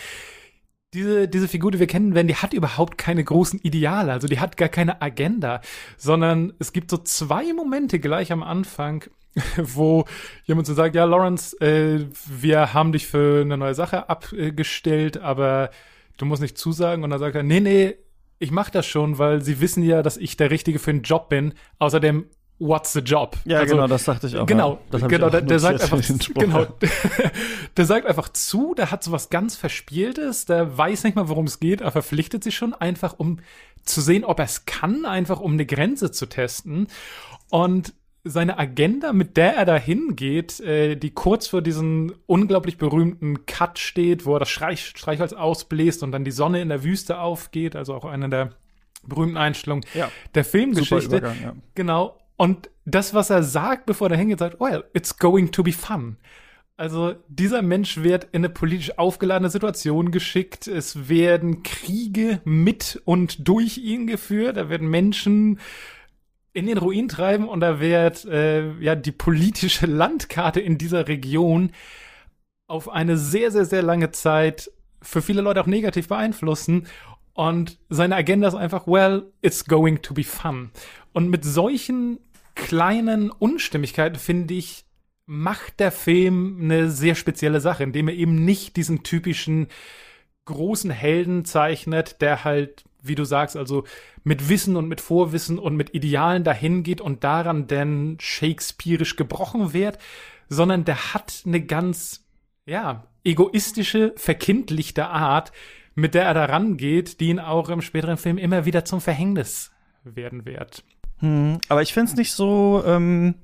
[0.93, 4.39] diese, diese Figur, die wir kennen werden, die hat überhaupt keine großen Ideale, also die
[4.39, 5.61] hat gar keine Agenda,
[5.97, 9.03] sondern es gibt so zwei Momente gleich am Anfang,
[9.57, 10.05] wo
[10.45, 15.69] jemand so sagt, ja, Lawrence, äh, wir haben dich für eine neue Sache abgestellt, aber
[16.17, 17.03] du musst nicht zusagen.
[17.03, 17.95] Und dann sagt er, nee, nee,
[18.39, 21.29] ich mach das schon, weil sie wissen ja, dass ich der Richtige für den Job
[21.29, 21.53] bin.
[21.79, 22.25] Außerdem,
[22.59, 23.37] what's the job?
[23.45, 24.45] Ja, also, genau, das dachte ich auch.
[24.45, 25.07] Genau, ja.
[25.07, 26.01] genau, der, der sagt einfach,
[26.33, 26.67] genau,
[27.77, 31.45] der sagt einfach zu, der hat so was ganz Verspieltes, der weiß nicht mal, worum
[31.45, 33.39] es geht, er verpflichtet sich schon einfach, um
[33.83, 36.87] zu sehen, ob er es kann, einfach um eine Grenze zu testen.
[37.49, 37.93] Und
[38.29, 43.79] seine Agenda, mit der er da hingeht, äh, die kurz vor diesem unglaublich berühmten Cut
[43.79, 47.75] steht, wo er das Streich Streichholz ausbläst und dann die Sonne in der Wüste aufgeht,
[47.75, 48.51] also auch eine der
[49.03, 50.11] berühmten Einstellungen ja.
[50.35, 51.17] der Filmgeschichte.
[51.17, 51.55] Ja.
[51.75, 52.17] Genau.
[52.35, 56.17] Und das, was er sagt, bevor er hingeht, sagt, well, it's going to be fun.
[56.77, 60.67] Also dieser Mensch wird in eine politisch aufgeladene Situation geschickt.
[60.67, 64.57] Es werden Kriege mit und durch ihn geführt.
[64.57, 65.59] Da werden Menschen
[66.57, 71.71] in den Ruin treiben und da wird äh, ja die politische Landkarte in dieser Region
[72.65, 76.87] auf eine sehr, sehr, sehr lange Zeit für viele Leute auch negativ beeinflussen.
[77.33, 80.71] Und seine Agenda ist einfach, well, it's going to be fun.
[81.13, 82.17] Und mit solchen
[82.55, 84.83] kleinen Unstimmigkeiten, finde ich,
[85.27, 89.67] macht der Film eine sehr spezielle Sache, indem er eben nicht diesen typischen
[90.45, 93.83] großen Helden zeichnet, der halt wie du sagst, also
[94.23, 99.73] mit Wissen und mit Vorwissen und mit Idealen dahin geht und daran denn shakespearisch gebrochen
[99.73, 99.97] wird,
[100.49, 102.25] sondern der hat eine ganz,
[102.65, 105.51] ja, egoistische, verkindlichte Art,
[105.95, 109.71] mit der er da rangeht, die ihn auch im späteren Film immer wieder zum Verhängnis
[110.03, 110.83] werden wird.
[111.19, 113.35] Hm, aber ich finde es nicht so, ähm,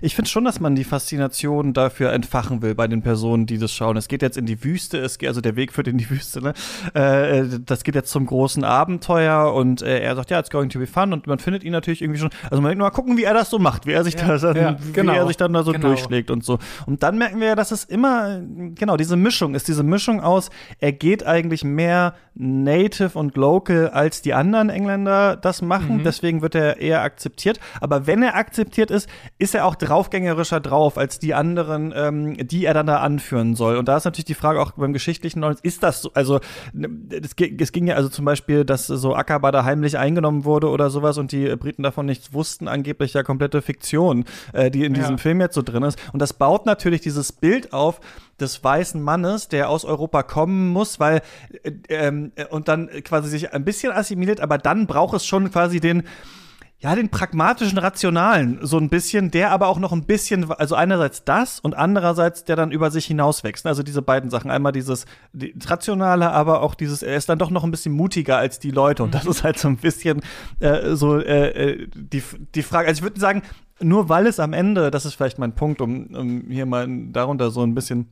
[0.00, 3.72] ich finde schon, dass man die Faszination dafür entfachen will bei den Personen, die das
[3.72, 3.96] schauen.
[3.96, 6.40] Es geht jetzt in die Wüste, es geht, also der Weg führt in die Wüste,
[6.42, 6.54] ne?
[6.94, 10.78] Äh, das geht jetzt zum großen Abenteuer und äh, er sagt, ja, it's going to
[10.78, 13.16] be fun und man findet ihn natürlich irgendwie schon, also man denkt nur mal gucken,
[13.16, 15.36] wie er das so macht, wie er sich, ja, da, ja, wie genau, er sich
[15.36, 15.88] dann da so genau.
[15.88, 16.58] durchschlägt und so.
[16.86, 18.40] Und dann merken wir ja, dass es immer,
[18.74, 24.22] genau, diese Mischung ist, diese Mischung aus, er geht eigentlich mehr native und local als
[24.22, 26.02] die anderen Engländer das machen, mhm.
[26.04, 27.60] deswegen wird er eher akzeptiert.
[27.80, 32.64] Aber wenn er akzeptiert ist, ist er auch draufgängerischer drauf als die anderen, ähm, die
[32.64, 33.76] er dann da anführen soll.
[33.76, 36.40] Und da ist natürlich die Frage auch beim geschichtlichen Knowledge, ist das so, also
[37.10, 40.90] es, es ging ja also zum Beispiel, dass so Akaba da heimlich eingenommen wurde oder
[40.90, 45.12] sowas und die Briten davon nichts wussten, angeblich ja komplette Fiktion, äh, die in diesem
[45.12, 45.18] ja.
[45.18, 45.98] Film jetzt so drin ist.
[46.12, 48.00] Und das baut natürlich dieses Bild auf,
[48.40, 51.20] des weißen Mannes, der aus Europa kommen muss, weil
[51.62, 55.80] äh, ähm, und dann quasi sich ein bisschen assimiliert, aber dann braucht es schon quasi
[55.80, 56.04] den
[56.82, 61.24] ja, den pragmatischen, rationalen, so ein bisschen, der aber auch noch ein bisschen, also einerseits
[61.24, 63.66] das und andererseits der dann über sich hinauswächst.
[63.66, 64.50] Also diese beiden Sachen.
[64.50, 68.38] Einmal dieses die, rationale, aber auch dieses, er ist dann doch noch ein bisschen mutiger
[68.38, 69.02] als die Leute.
[69.02, 69.30] Und das mhm.
[69.30, 70.22] ist halt so ein bisschen
[70.60, 72.22] äh, so äh, äh, die,
[72.54, 72.88] die Frage.
[72.88, 73.42] Also ich würde sagen,
[73.80, 77.50] nur weil es am Ende, das ist vielleicht mein Punkt, um, um hier mal darunter
[77.50, 78.08] so ein bisschen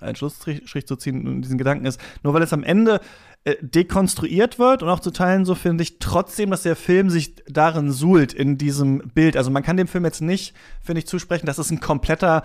[0.00, 3.00] einen Schlussstrich zu ziehen und diesen Gedanken ist, nur weil es am Ende
[3.44, 7.34] äh, dekonstruiert wird und auch zu Teilen so finde ich trotzdem, dass der Film sich
[7.46, 9.36] darin suhlt in diesem Bild.
[9.36, 12.44] Also man kann dem Film jetzt nicht, finde ich, zusprechen, dass es ein kompletter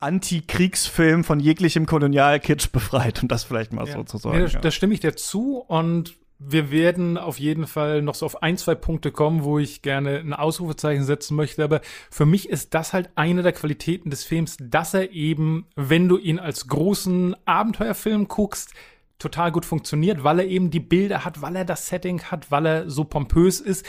[0.00, 3.94] Anti-Kriegsfilm von jeglichem Kolonialkitsch befreit und das vielleicht mal ja.
[3.94, 4.36] so zu sagen.
[4.36, 4.60] Nee, das, ja.
[4.60, 8.56] das stimme ich dir zu und wir werden auf jeden Fall noch so auf ein,
[8.56, 11.62] zwei Punkte kommen, wo ich gerne ein Ausrufezeichen setzen möchte.
[11.62, 16.08] Aber für mich ist das halt eine der Qualitäten des Films, dass er eben, wenn
[16.08, 18.74] du ihn als großen Abenteuerfilm guckst,
[19.18, 22.66] total gut funktioniert, weil er eben die Bilder hat, weil er das Setting hat, weil
[22.66, 23.86] er so pompös ist.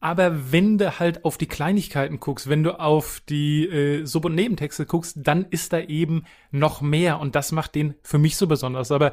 [0.00, 4.34] Aber wenn du halt auf die Kleinigkeiten guckst, wenn du auf die äh, Sub- und
[4.34, 8.46] Nebentexte guckst, dann ist da eben noch mehr und das macht den für mich so
[8.46, 8.92] besonders.
[8.92, 9.12] Aber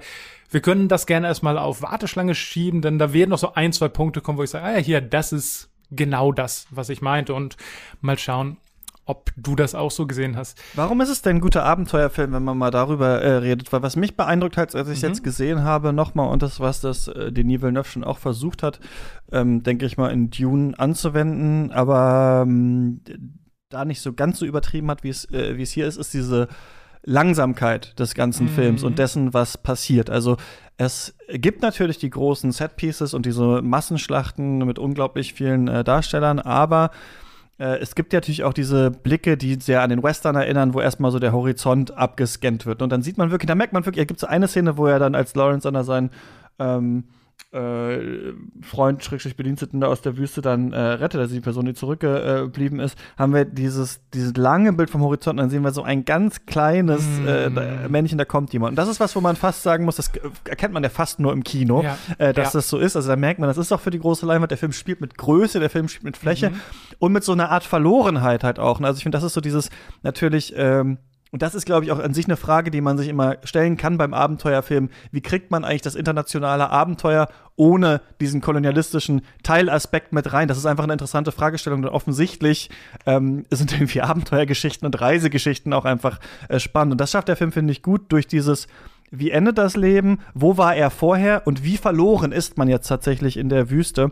[0.50, 3.88] wir können das gerne erstmal auf Warteschlange schieben, denn da werden noch so ein, zwei
[3.88, 7.34] Punkte kommen, wo ich sage, ah ja, hier, das ist genau das, was ich meinte
[7.34, 7.56] und
[8.02, 8.58] mal schauen,
[9.06, 10.62] ob du das auch so gesehen hast.
[10.76, 13.74] Warum ist es denn ein guter Abenteuerfilm, wenn man mal darüber äh, redet?
[13.74, 15.10] Weil was mich beeindruckt hat, als ich mhm.
[15.10, 18.80] jetzt gesehen habe, nochmal, und das, was das äh, Denis Villeneuve schon auch versucht hat,
[19.32, 23.02] ähm, denke ich mal, in Dune anzuwenden, aber ähm,
[23.70, 26.14] da nicht so ganz so übertrieben hat, wie es, äh, wie es hier ist, ist
[26.14, 26.48] diese
[27.06, 28.52] Langsamkeit des ganzen mhm.
[28.52, 30.10] Films und dessen, was passiert.
[30.10, 30.38] Also
[30.78, 36.92] es gibt natürlich die großen Setpieces und diese Massenschlachten mit unglaublich vielen äh, Darstellern, aber
[37.60, 40.82] äh, es gibt ja natürlich auch diese Blicke, die sehr an den Western erinnern, wo
[40.82, 42.82] erstmal so der Horizont abgescannt wird.
[42.82, 44.88] Und dann sieht man wirklich, da merkt man wirklich, es gibt so eine Szene, wo
[44.88, 46.10] er dann als Lawrence an sein
[46.60, 47.06] ähm,
[47.54, 51.76] äh, Freund, Schrägstrich Bediensteten da aus der Wüste dann äh, rettet, also die Person, die
[51.76, 56.04] zurückgeblieben ist, haben wir dieses, dieses lange Bild vom Horizont, dann sehen wir so ein
[56.04, 57.28] ganz kleines mm.
[57.28, 58.72] äh, Männchen, da kommt jemand.
[58.72, 60.12] Und das ist was, wo man fast sagen muss, das
[60.50, 61.98] erkennt man ja fast nur im Kino, ja.
[62.18, 62.60] äh, dass ja.
[62.60, 62.96] das so ist.
[62.96, 65.18] Also da merkt man, das ist auch für die große Leinwand, der Film spielt mit
[65.18, 66.62] Größe, der Film spielt mit Fläche mhm.
[66.98, 68.82] und mit so einer Art Verlorenheit halt auch.
[68.82, 69.70] Also ich finde, das ist so dieses
[70.02, 70.98] natürlich ähm,
[71.34, 73.76] und das ist, glaube ich, auch an sich eine Frage, die man sich immer stellen
[73.76, 74.90] kann beim Abenteuerfilm.
[75.12, 80.48] Wie kriegt man eigentlich das internationale Abenteuer ohne diesen kolonialistischen Teilaspekt mit rein?
[80.48, 81.82] Das ist einfach eine interessante Fragestellung.
[81.82, 82.70] Denn offensichtlich
[83.08, 86.20] ähm, sind irgendwie Abenteuergeschichten und Reisegeschichten auch einfach
[86.50, 86.92] äh, spannend.
[86.92, 88.68] Und das schafft der Film, finde ich, gut durch dieses
[89.10, 90.20] wie endet das Leben?
[90.34, 91.46] Wo war er vorher?
[91.46, 94.12] Und wie verloren ist man jetzt tatsächlich in der Wüste?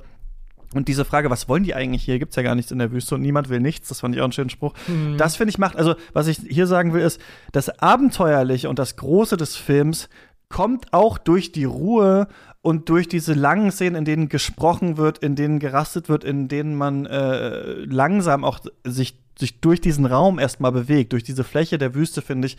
[0.74, 2.20] Und diese Frage, was wollen die eigentlich hier?
[2.20, 3.90] Gibt's ja gar nichts in der Wüste und niemand will nichts.
[3.90, 4.74] Das fand ich auch einen schönen Spruch.
[4.88, 5.18] Mhm.
[5.18, 7.20] Das finde ich macht, also was ich hier sagen will, ist,
[7.52, 10.10] das Abenteuerliche und das Große des Films
[10.50, 12.28] kommt auch durch die Ruhe
[12.62, 16.76] und durch diese langen Szenen, in denen gesprochen wird, in denen gerastet wird, in denen
[16.76, 21.96] man äh, langsam auch sich, sich durch diesen Raum erstmal bewegt, durch diese Fläche der
[21.96, 22.58] Wüste, finde ich,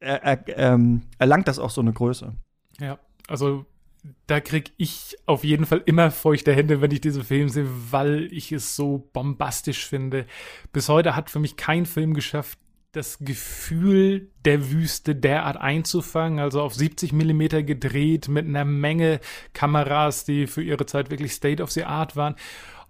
[0.00, 2.32] er, er, ähm, erlangt das auch so eine Größe.
[2.78, 3.66] Ja, also
[4.26, 8.32] da krieg ich auf jeden Fall immer feuchte Hände, wenn ich diesen Film sehe, weil
[8.32, 10.26] ich es so bombastisch finde.
[10.72, 12.58] Bis heute hat für mich kein Film geschafft,
[12.92, 19.20] das Gefühl der Wüste derart einzufangen, also auf 70 Millimeter gedreht mit einer Menge
[19.52, 22.34] Kameras, die für ihre Zeit wirklich State of the Art waren.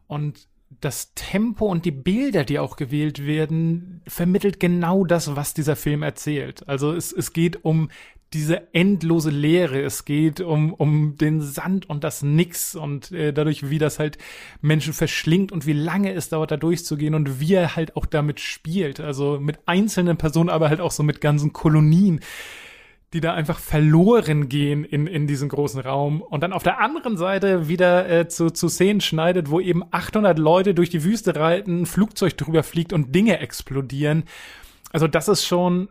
[0.07, 0.49] Und
[0.81, 6.03] das Tempo und die Bilder, die auch gewählt werden, vermittelt genau das, was dieser Film
[6.03, 6.69] erzählt.
[6.69, 7.89] Also es, es geht um
[8.33, 9.81] diese endlose Leere.
[9.81, 14.19] Es geht um, um den Sand und das Nix und äh, dadurch, wie das halt
[14.61, 18.41] Menschen verschlingt und wie lange es dauert, da durchzugehen und wie er halt auch damit
[18.41, 19.01] spielt.
[19.01, 22.21] Also mit einzelnen Personen, aber halt auch so mit ganzen Kolonien,
[23.15, 26.21] die da einfach verloren gehen in, in diesem großen Raum.
[26.21, 30.39] Und dann auf der anderen Seite wieder äh, zu, zu Szenen schneidet, wo eben 800
[30.39, 34.25] Leute durch die Wüste reiten, Flugzeug drüber fliegt und Dinge explodieren.
[34.93, 35.89] Also das ist schon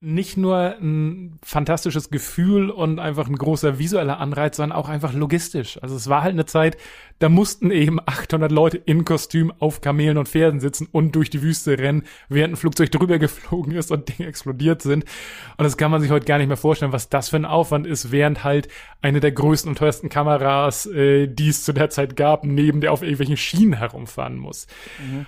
[0.00, 5.82] nicht nur ein fantastisches Gefühl und einfach ein großer visueller Anreiz, sondern auch einfach logistisch.
[5.82, 6.76] Also es war halt eine Zeit,
[7.18, 11.40] da mussten eben 800 Leute in Kostüm auf Kamelen und Pferden sitzen und durch die
[11.40, 15.04] Wüste rennen, während ein Flugzeug drüber geflogen ist und Dinge explodiert sind.
[15.56, 17.86] Und das kann man sich heute gar nicht mehr vorstellen, was das für ein Aufwand
[17.86, 18.68] ist, während halt
[19.00, 22.92] eine der größten und teuersten Kameras, äh, die es zu der Zeit gab, neben der
[22.92, 24.66] auf irgendwelchen Schienen herumfahren muss.
[24.98, 25.24] Mhm.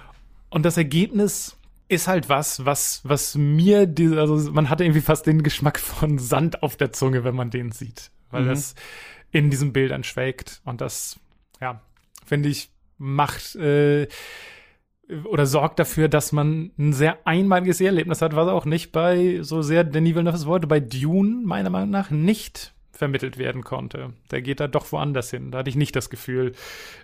[0.51, 1.58] Und das Ergebnis
[1.89, 6.19] ist halt was, was, was mir, die, also man hatte irgendwie fast den Geschmack von
[6.19, 8.49] Sand auf der Zunge, wenn man den sieht, weil mhm.
[8.49, 8.75] das
[9.31, 11.19] in diesen Bildern schwelgt und das,
[11.61, 11.81] ja,
[12.25, 14.09] finde ich, macht äh,
[15.25, 19.63] oder sorgt dafür, dass man ein sehr einmaliges Erlebnis hat, was auch nicht bei so
[19.63, 24.13] sehr Denis Villeneuve wollte, bei Dune meiner Meinung nach nicht vermittelt werden konnte.
[24.31, 25.51] Der geht da doch woanders hin.
[25.51, 26.53] Da hatte ich nicht das Gefühl,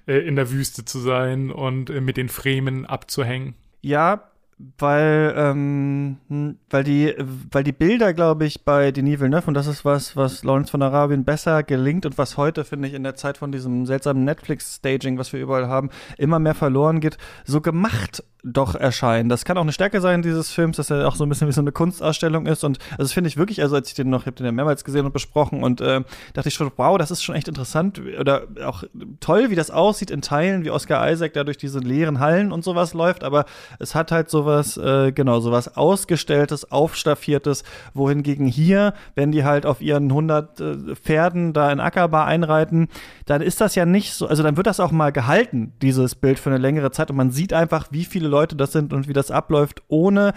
[0.07, 3.55] äh, in der Wüste zu sein und äh, mit den Fremen abzuhängen.
[3.81, 4.31] Ja,
[4.79, 7.15] weil, ähm, hm, weil die,
[7.51, 10.83] weil die Bilder, glaube ich, bei Denis Villeneuve, und das ist was, was Lawrence von
[10.83, 15.19] Arabien besser gelingt und was heute, finde ich, in der Zeit von diesem seltsamen Netflix-Staging,
[15.19, 19.31] was wir überall haben, immer mehr verloren geht, so gemacht doch erscheinen.
[19.31, 21.53] Das kann auch eine Stärke sein dieses Films, dass er auch so ein bisschen wie
[21.53, 22.63] so eine Kunstausstellung ist.
[22.63, 24.53] Und also das finde ich wirklich, also als ich den noch, ich habe den ja
[24.53, 26.03] mehrmals gesehen und besprochen und äh,
[26.35, 28.85] dachte ich schon, wow, das ist schon echt interessant oder auch
[29.21, 32.65] toll, wie das aussieht in Teilen, wie Oscar Isaac da durch diese leeren Hallen und
[32.65, 33.25] sowas läuft.
[33.25, 33.47] Aber
[33.79, 39.81] es hat halt sowas, äh, genau, sowas ausgestelltes, aufstaffiertes, wohingegen hier, wenn die halt auf
[39.81, 42.89] ihren 100 äh, Pferden da in Ackerbar einreiten,
[43.25, 46.39] dann ist das ja nicht so, also dann wird das auch mal gehalten, dieses Bild
[46.39, 49.13] für eine längere Zeit und man sieht einfach, wie viele Leute das sind und wie
[49.13, 50.35] das abläuft, ohne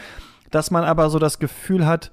[0.51, 2.11] dass man aber so das Gefühl hat,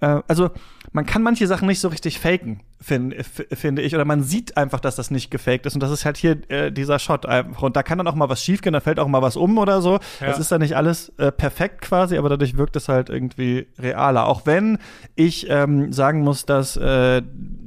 [0.00, 0.50] äh, also
[0.94, 3.16] man kann manche Sachen nicht so richtig faken, find,
[3.52, 3.96] finde ich.
[3.96, 5.74] Oder man sieht einfach, dass das nicht gefaked ist.
[5.74, 7.62] Und das ist halt hier äh, dieser Shot einfach.
[7.62, 9.82] Und da kann dann auch mal was schiefgehen, da fällt auch mal was um oder
[9.82, 9.94] so.
[10.20, 10.28] Ja.
[10.28, 14.28] Das ist dann nicht alles äh, perfekt quasi, aber dadurch wirkt es halt irgendwie realer.
[14.28, 14.78] Auch wenn
[15.16, 17.22] ich ähm, sagen muss, dass äh,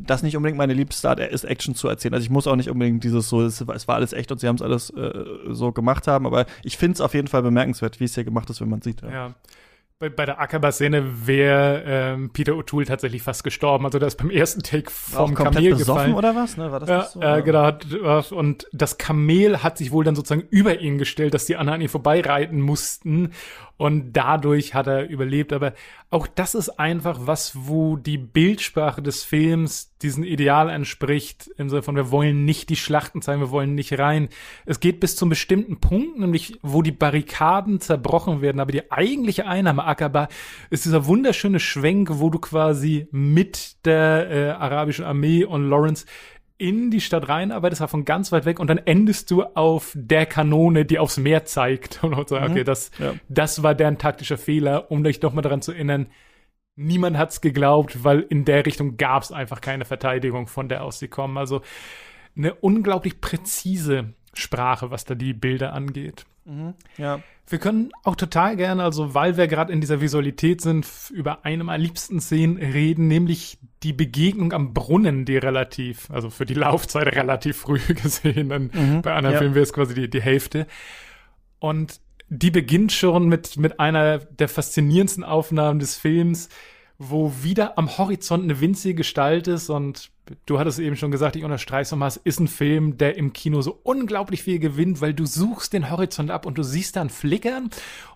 [0.05, 2.13] das nicht unbedingt meine liebste Art ist, Action zu erzählen.
[2.13, 4.47] Also ich muss auch nicht unbedingt dieses so, es, es war alles echt und sie
[4.47, 7.99] haben es alles äh, so gemacht haben, aber ich finde es auf jeden Fall bemerkenswert,
[7.99, 9.01] wie es hier gemacht ist, wenn man sieht.
[9.01, 9.09] Ja.
[9.09, 9.35] ja
[9.99, 13.85] bei, bei der Ackerbar-Szene wäre ähm, Peter O'Toole tatsächlich fast gestorben.
[13.85, 16.13] Also der ist beim ersten Take vom Kamel gefallen.
[16.13, 16.55] oder was?
[16.55, 16.71] Ne?
[16.71, 17.19] War das ja, so?
[17.19, 17.71] Äh, genau.
[18.29, 21.81] Und das Kamel hat sich wohl dann sozusagen über ihn gestellt, dass die anderen an
[21.81, 23.33] ihn vorbeireiten mussten
[23.77, 25.51] und dadurch hat er überlebt.
[25.51, 25.73] Aber
[26.11, 31.81] auch das ist einfach was, wo die Bildsprache des Films diesen Ideal entspricht, im Sinne
[31.81, 34.29] von, wir wollen nicht die Schlachten zeigen, wir wollen nicht rein.
[34.65, 39.47] Es geht bis zum bestimmten Punkt, nämlich wo die Barrikaden zerbrochen werden, aber die eigentliche
[39.47, 40.27] Einnahme Akaba
[40.69, 46.05] ist dieser wunderschöne Schwenk, wo du quasi mit der äh, arabischen Armee und Lawrence
[46.57, 49.43] in die Stadt rein, aber das war von ganz weit weg und dann endest du
[49.43, 52.43] auf der Kanone, die aufs Meer zeigt und so, mhm.
[52.43, 53.13] okay, das, ja.
[53.29, 56.07] das war deren taktischer Fehler, um dich doch mal daran zu erinnern,
[56.77, 61.09] niemand hat's geglaubt, weil in der Richtung gab's einfach keine Verteidigung, von der aus sie
[61.09, 61.37] kommen.
[61.37, 61.61] Also
[62.37, 66.25] eine unglaublich präzise Sprache, was da die Bilder angeht.
[66.45, 66.75] Mhm.
[66.97, 67.19] Ja.
[67.49, 71.63] Wir können auch total gerne, also weil wir gerade in dieser Visualität sind, über eine
[71.63, 77.07] meiner liebsten Szenen reden, nämlich die Begegnung am Brunnen, die relativ, also für die Laufzeit
[77.07, 79.01] relativ früh gesehen, dann mhm.
[79.01, 79.39] bei anderen ja.
[79.39, 80.67] Filmen wäre es quasi die, die Hälfte.
[81.59, 86.49] Und die beginnt schon mit, mit einer der faszinierendsten Aufnahmen des Films,
[86.97, 90.09] wo wieder am Horizont eine winzige Gestalt ist und
[90.45, 93.61] du hattest eben schon gesagt, ich unterstreiche nochmal, es ist ein Film, der im Kino
[93.61, 97.69] so unglaublich viel gewinnt, weil du suchst den Horizont ab und du siehst dann Flickern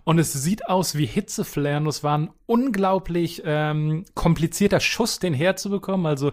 [0.04, 6.06] und es sieht aus wie Hitzeflare es war ein unglaublich ähm, komplizierter Schuss, den herzubekommen.
[6.06, 6.32] Also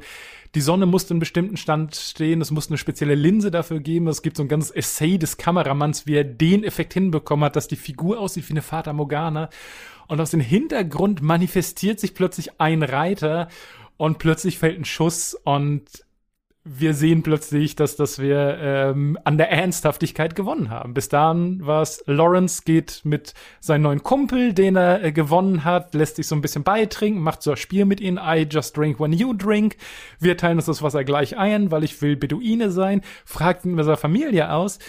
[0.55, 4.07] die Sonne musste in bestimmten Stand stehen, es musste eine spezielle Linse dafür geben.
[4.07, 7.67] Es gibt so ein ganzes Essay des Kameramanns, wie er den Effekt hinbekommen hat, dass
[7.67, 9.49] die Figur aussieht wie eine Fata Morgana.
[10.07, 13.47] Und aus dem Hintergrund manifestiert sich plötzlich ein Reiter
[13.99, 15.83] und plötzlich fällt ein Schuss und
[16.63, 20.93] wir sehen plötzlich, dass, dass wir ähm, an der Ernsthaftigkeit gewonnen haben.
[20.93, 25.93] Bis dahin war es, Lawrence geht mit seinem neuen Kumpel, den er äh, gewonnen hat,
[25.95, 29.01] lässt sich so ein bisschen beitrinken, macht so ein Spiel mit ihnen, I just drink
[29.01, 29.75] when you drink.
[30.17, 33.83] Wir teilen uns das Wasser gleich ein, weil ich will Beduine sein, fragt ihn mit
[33.83, 34.79] seiner Familie aus.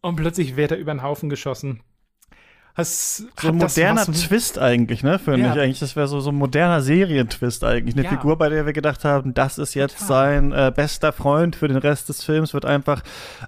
[0.00, 1.82] Und plötzlich wird er über den Haufen geschossen
[2.76, 5.18] Hast, so ein moderner Twist eigentlich, ne?
[5.18, 5.54] Finde ja.
[5.54, 5.78] ich eigentlich.
[5.78, 7.94] Das wäre so, so ein moderner Serientwist eigentlich.
[7.96, 8.10] Eine ja.
[8.10, 10.08] Figur, bei der wir gedacht haben, das ist jetzt Total.
[10.08, 13.00] sein äh, bester Freund für den Rest des Films, wird einfach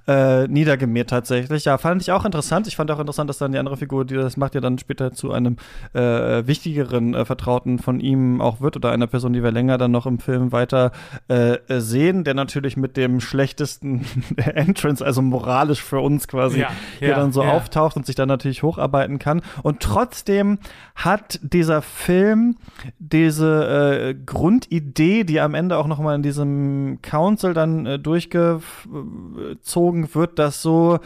[0.07, 1.67] äh, niedergemäht tatsächlich.
[1.67, 2.69] Ja, fand ich auch interessant.
[2.69, 5.12] Ich fand auch interessant, dass dann die andere Figur, die das macht, ja dann später
[5.12, 5.57] zu einem
[5.93, 9.91] äh, wichtigeren äh, Vertrauten von ihm auch wird oder einer Person, die wir länger dann
[9.91, 10.91] noch im Film weiter
[11.29, 17.14] äh, sehen, der natürlich mit dem schlechtesten Entrance, also moralisch für uns quasi, ja, hier
[17.14, 19.43] dann so auftaucht und sich dann natürlich hocharbeiten kann.
[19.63, 20.59] Und trotzdem
[20.95, 22.57] hat dieser Film
[22.99, 30.15] diese äh, Grundidee, die am Ende auch noch mal in diesem Council dann äh, durchgezogen
[30.15, 31.01] wird, dass so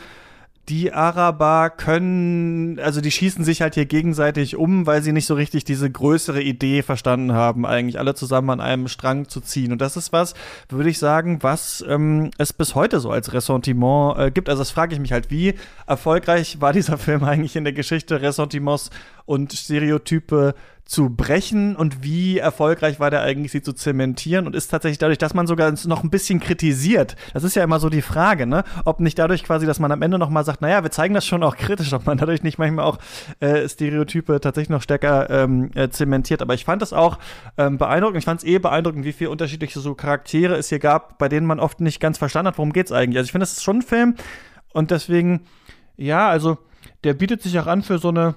[0.68, 5.34] die Araber können, also die schießen sich halt hier gegenseitig um, weil sie nicht so
[5.34, 9.72] richtig diese größere Idee verstanden haben, eigentlich alle zusammen an einem Strang zu ziehen.
[9.72, 10.34] Und das ist was,
[10.68, 14.48] würde ich sagen, was ähm, es bis heute so als Ressentiment äh, gibt.
[14.48, 15.54] Also das frage ich mich halt, wie
[15.88, 18.90] erfolgreich war dieser Film eigentlich in der Geschichte, Ressentiments
[19.24, 20.54] und Stereotype
[20.84, 25.16] zu brechen und wie erfolgreich war der eigentlich, sie zu zementieren und ist tatsächlich dadurch,
[25.16, 27.16] dass man sogar noch ein bisschen kritisiert.
[27.32, 28.64] Das ist ja immer so die Frage, ne?
[28.84, 31.24] Ob nicht dadurch quasi, dass man am Ende noch mal sagt, naja, wir zeigen das
[31.24, 32.98] schon auch kritisch, ob man dadurch nicht manchmal auch
[33.40, 36.42] äh, Stereotype tatsächlich noch stärker ähm, äh, zementiert.
[36.42, 37.18] Aber ich fand das auch
[37.56, 38.18] ähm, beeindruckend.
[38.18, 41.46] Ich fand es eh beeindruckend, wie viele unterschiedliche so Charaktere es hier gab, bei denen
[41.46, 43.18] man oft nicht ganz verstanden hat, worum geht's eigentlich.
[43.18, 44.16] Also ich finde, das ist schon ein Film
[44.74, 45.42] und deswegen,
[45.96, 46.58] ja, also
[47.04, 48.34] der bietet sich auch an für so eine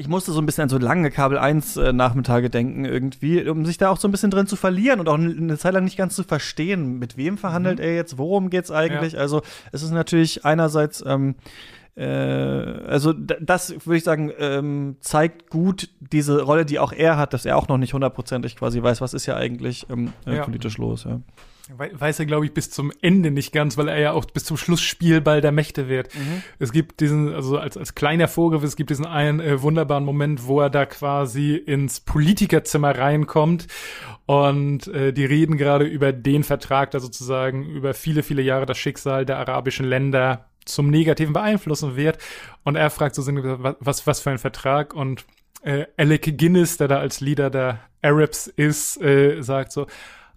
[0.00, 3.66] ich musste so ein bisschen an so lange Kabel 1 äh, Nachmittage denken irgendwie, um
[3.66, 5.98] sich da auch so ein bisschen drin zu verlieren und auch eine Zeit lang nicht
[5.98, 7.84] ganz zu verstehen, mit wem verhandelt mhm.
[7.84, 9.14] er jetzt, worum geht's eigentlich.
[9.14, 9.18] Ja.
[9.18, 11.34] Also es ist natürlich einerseits ähm,
[11.96, 17.34] äh, also das würde ich sagen, ähm, zeigt gut diese Rolle, die auch er hat,
[17.34, 20.44] dass er auch noch nicht hundertprozentig quasi weiß, was ist ja eigentlich ähm, äh, ja.
[20.44, 21.04] politisch los.
[21.04, 21.20] Ja.
[21.76, 24.56] Weiß er, glaube ich, bis zum Ende nicht ganz, weil er ja auch bis zum
[24.56, 26.14] Schluss Spielball der Mächte wird.
[26.14, 26.42] Mhm.
[26.58, 30.46] Es gibt diesen, also als, als kleiner Vorgriff, es gibt diesen einen äh, wunderbaren Moment,
[30.46, 33.66] wo er da quasi ins Politikerzimmer reinkommt
[34.24, 38.78] und äh, die reden gerade über den Vertrag, der sozusagen über viele, viele Jahre das
[38.78, 42.18] Schicksal der arabischen Länder zum Negativen beeinflussen wird.
[42.64, 44.94] Und er fragt so was, was für ein Vertrag?
[44.94, 45.24] Und
[45.62, 49.86] äh, Alec Guinness, der da als Leader der Arabs ist, äh, sagt so,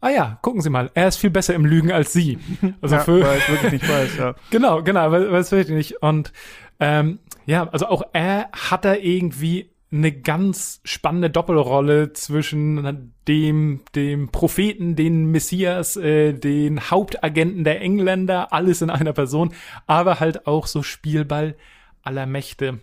[0.02, 2.40] ah ja, gucken Sie mal, er ist viel besser im Lügen als Sie.
[2.82, 4.36] Also ja, für, weil es wirklich nicht weiß, ja.
[4.50, 6.02] genau, genau, weil, weil es wirklich nicht.
[6.02, 6.34] Und
[6.80, 14.30] ähm, ja, also auch er hat da irgendwie eine ganz spannende Doppelrolle zwischen dem, dem
[14.30, 19.54] Propheten, den Messias, äh, den Hauptagenten der Engländer, alles in einer Person,
[19.88, 21.56] aber halt auch so Spielball
[22.04, 22.80] aller Mächte.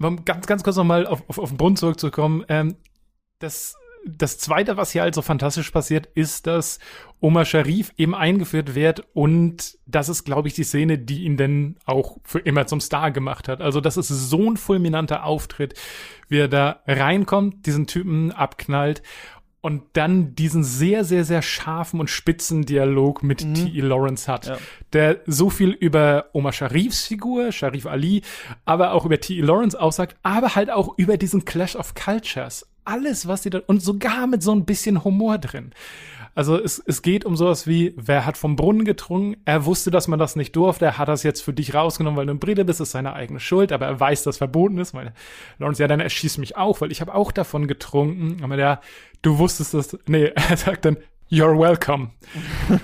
[0.00, 2.76] Um ganz, ganz kurz nochmal auf, auf, auf den Bund zurückzukommen, ähm,
[3.38, 3.76] das
[4.06, 6.78] das zweite, was hier halt so fantastisch passiert, ist, dass
[7.20, 11.76] Omar Sharif eben eingeführt wird und das ist, glaube ich, die Szene, die ihn denn
[11.84, 13.60] auch für immer zum Star gemacht hat.
[13.60, 15.74] Also das ist so ein fulminanter Auftritt,
[16.28, 19.02] wie er da reinkommt, diesen Typen abknallt
[19.60, 23.54] und dann diesen sehr, sehr, sehr scharfen und spitzen Dialog mit mhm.
[23.54, 23.80] T.E.
[23.80, 24.56] Lawrence hat, ja.
[24.92, 28.22] der so viel über Omar Sharifs Figur, Sharif Ali,
[28.64, 29.42] aber auch über T.E.
[29.42, 33.82] Lawrence aussagt, aber halt auch über diesen Clash of Cultures alles, was sie da, und
[33.82, 35.72] sogar mit so ein bisschen Humor drin.
[36.34, 39.40] Also es, es geht um sowas wie, wer hat vom Brunnen getrunken?
[39.44, 40.84] Er wusste, dass man das nicht durfte.
[40.84, 42.80] Er hat das jetzt für dich rausgenommen, weil du ein Brite bist.
[42.80, 43.72] Das ist seine eigene Schuld.
[43.72, 44.94] Aber er weiß, dass verboten ist.
[44.94, 45.12] Weil
[45.58, 48.44] Lawrence, ja, dann erschießt mich auch, weil ich habe auch davon getrunken.
[48.44, 48.80] Aber der,
[49.22, 49.98] du wusstest das.
[50.06, 50.98] Nee, er sagt dann,
[51.30, 52.10] you're welcome.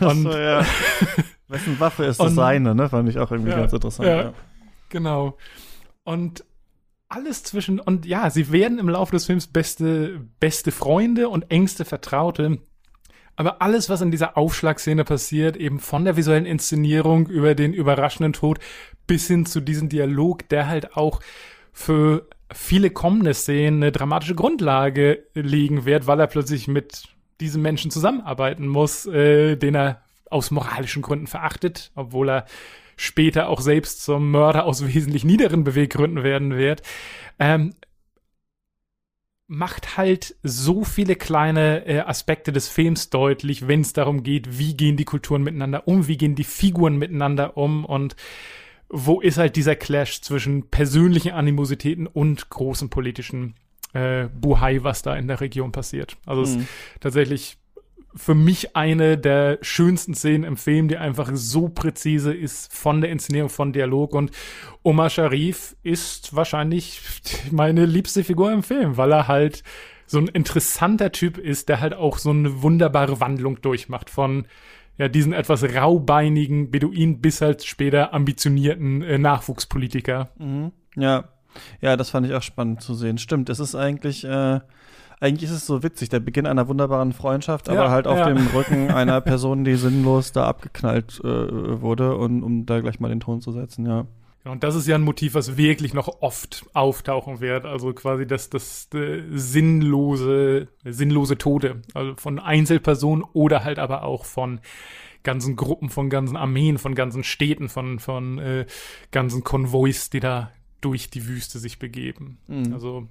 [0.00, 0.66] Und, so, ja.
[1.48, 2.88] Wessen Waffe ist das und, seine, ne?
[2.88, 4.08] Fand ich auch irgendwie ja, ganz interessant.
[4.08, 4.32] Ja, ja.
[4.88, 5.38] Genau.
[6.02, 6.44] Und
[7.08, 11.84] alles zwischen und ja, sie werden im Laufe des Films beste beste Freunde und engste
[11.84, 12.58] Vertraute.
[13.36, 18.32] Aber alles, was in dieser Aufschlagszene passiert, eben von der visuellen Inszenierung über den überraschenden
[18.32, 18.58] Tod
[19.06, 21.20] bis hin zu diesem Dialog, der halt auch
[21.72, 27.08] für viele kommende Szenen eine dramatische Grundlage legen wird, weil er plötzlich mit
[27.40, 32.46] diesem Menschen zusammenarbeiten muss, äh, den er aus moralischen Gründen verachtet, obwohl er
[32.96, 36.82] später auch selbst zum Mörder aus wesentlich niederen Beweggründen werden wird,
[37.38, 37.74] ähm,
[39.48, 44.76] macht halt so viele kleine äh, Aspekte des Films deutlich, wenn es darum geht, wie
[44.76, 48.16] gehen die Kulturen miteinander um, wie gehen die Figuren miteinander um und
[48.88, 53.54] wo ist halt dieser Clash zwischen persönlichen Animositäten und großen politischen
[53.92, 56.16] äh, Buhai, was da in der Region passiert.
[56.26, 56.46] Also mhm.
[56.46, 56.68] es ist
[57.00, 57.58] tatsächlich
[58.16, 63.10] für mich eine der schönsten Szenen im Film, die einfach so präzise ist von der
[63.10, 64.14] Inszenierung, von Dialog.
[64.14, 64.30] Und
[64.82, 67.00] Omar Sharif ist wahrscheinlich
[67.50, 69.62] meine liebste Figur im Film, weil er halt
[70.06, 74.46] so ein interessanter Typ ist, der halt auch so eine wunderbare Wandlung durchmacht von
[74.98, 80.30] ja, diesen etwas raubeinigen Beduin bis halt später ambitionierten äh, Nachwuchspolitiker.
[80.38, 80.72] Mhm.
[80.96, 81.28] Ja.
[81.80, 83.18] Ja, das fand ich auch spannend zu sehen.
[83.18, 84.60] Stimmt, es ist eigentlich äh
[85.20, 88.28] eigentlich ist es so witzig, der Beginn einer wunderbaren Freundschaft, aber ja, halt auf ja.
[88.28, 93.08] dem Rücken einer Person, die sinnlos da abgeknallt äh, wurde und um da gleich mal
[93.08, 94.06] den Ton zu setzen, ja.
[94.44, 97.64] Und das ist ja ein Motiv, was wirklich noch oft auftauchen wird.
[97.64, 101.82] Also quasi das, das, das äh, sinnlose, sinnlose Tode.
[101.94, 104.60] Also von Einzelpersonen oder halt aber auch von
[105.24, 108.66] ganzen Gruppen, von ganzen Armeen, von ganzen Städten, von, von äh,
[109.10, 112.38] ganzen Konvois, die da durch die Wüste sich begeben.
[112.46, 112.72] Mhm.
[112.72, 113.08] Also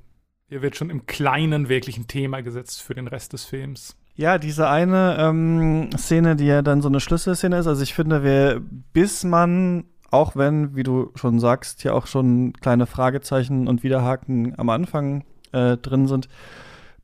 [0.48, 3.96] hier wird schon im Kleinen wirklich ein Thema gesetzt für den Rest des Films.
[4.16, 7.68] Ja, diese eine ähm, Szene, die ja dann so eine Schlüsselszene ist.
[7.68, 8.62] Also ich finde, wir,
[8.94, 14.58] bis man, auch wenn, wie du schon sagst, hier auch schon kleine Fragezeichen und Widerhaken
[14.58, 16.30] am Anfang äh, drin sind,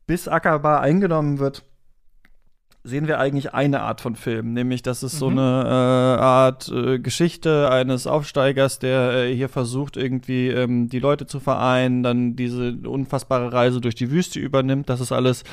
[0.08, 1.66] bis Akaba eingenommen wird,
[2.84, 5.18] sehen wir eigentlich eine Art von Film, nämlich dass es mhm.
[5.18, 11.00] so eine äh, Art äh, Geschichte eines Aufsteigers, der äh, hier versucht, irgendwie ähm, die
[11.00, 14.90] Leute zu vereinen, dann diese unfassbare Reise durch die Wüste übernimmt.
[14.90, 15.44] Das ist alles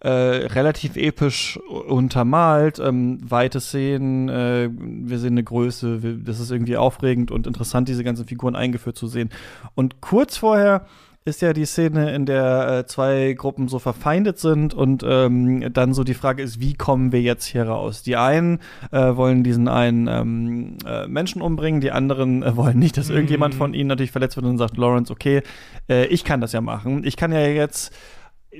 [0.00, 6.50] äh, relativ episch untermalt, ähm, weite Szenen, äh, wir sehen eine Größe, wir, das ist
[6.50, 9.28] irgendwie aufregend und interessant, diese ganzen Figuren eingeführt zu sehen.
[9.74, 10.86] Und kurz vorher
[11.28, 15.94] ist ja die Szene, in der äh, zwei Gruppen so verfeindet sind und ähm, dann
[15.94, 18.02] so die Frage ist, wie kommen wir jetzt hier raus?
[18.02, 18.58] Die einen
[18.90, 23.54] äh, wollen diesen einen ähm, äh, Menschen umbringen, die anderen äh, wollen nicht, dass irgendjemand
[23.54, 23.58] mhm.
[23.58, 25.42] von ihnen natürlich verletzt wird und sagt Lawrence, okay,
[25.88, 27.04] äh, ich kann das ja machen.
[27.04, 27.92] Ich kann ja jetzt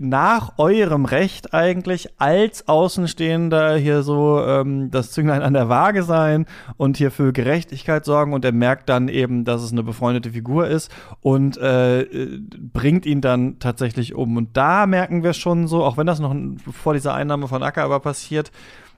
[0.01, 6.47] nach eurem Recht eigentlich als Außenstehender hier so ähm, das Zünglein an der Waage sein
[6.77, 10.69] und hier für Gerechtigkeit sorgen und er merkt dann eben, dass es eine befreundete Figur
[10.69, 12.07] ist und äh,
[12.73, 14.37] bringt ihn dann tatsächlich um.
[14.37, 16.35] Und da merken wir schon so, auch wenn das noch
[16.71, 18.53] vor dieser Einnahme von Acker aber passiert,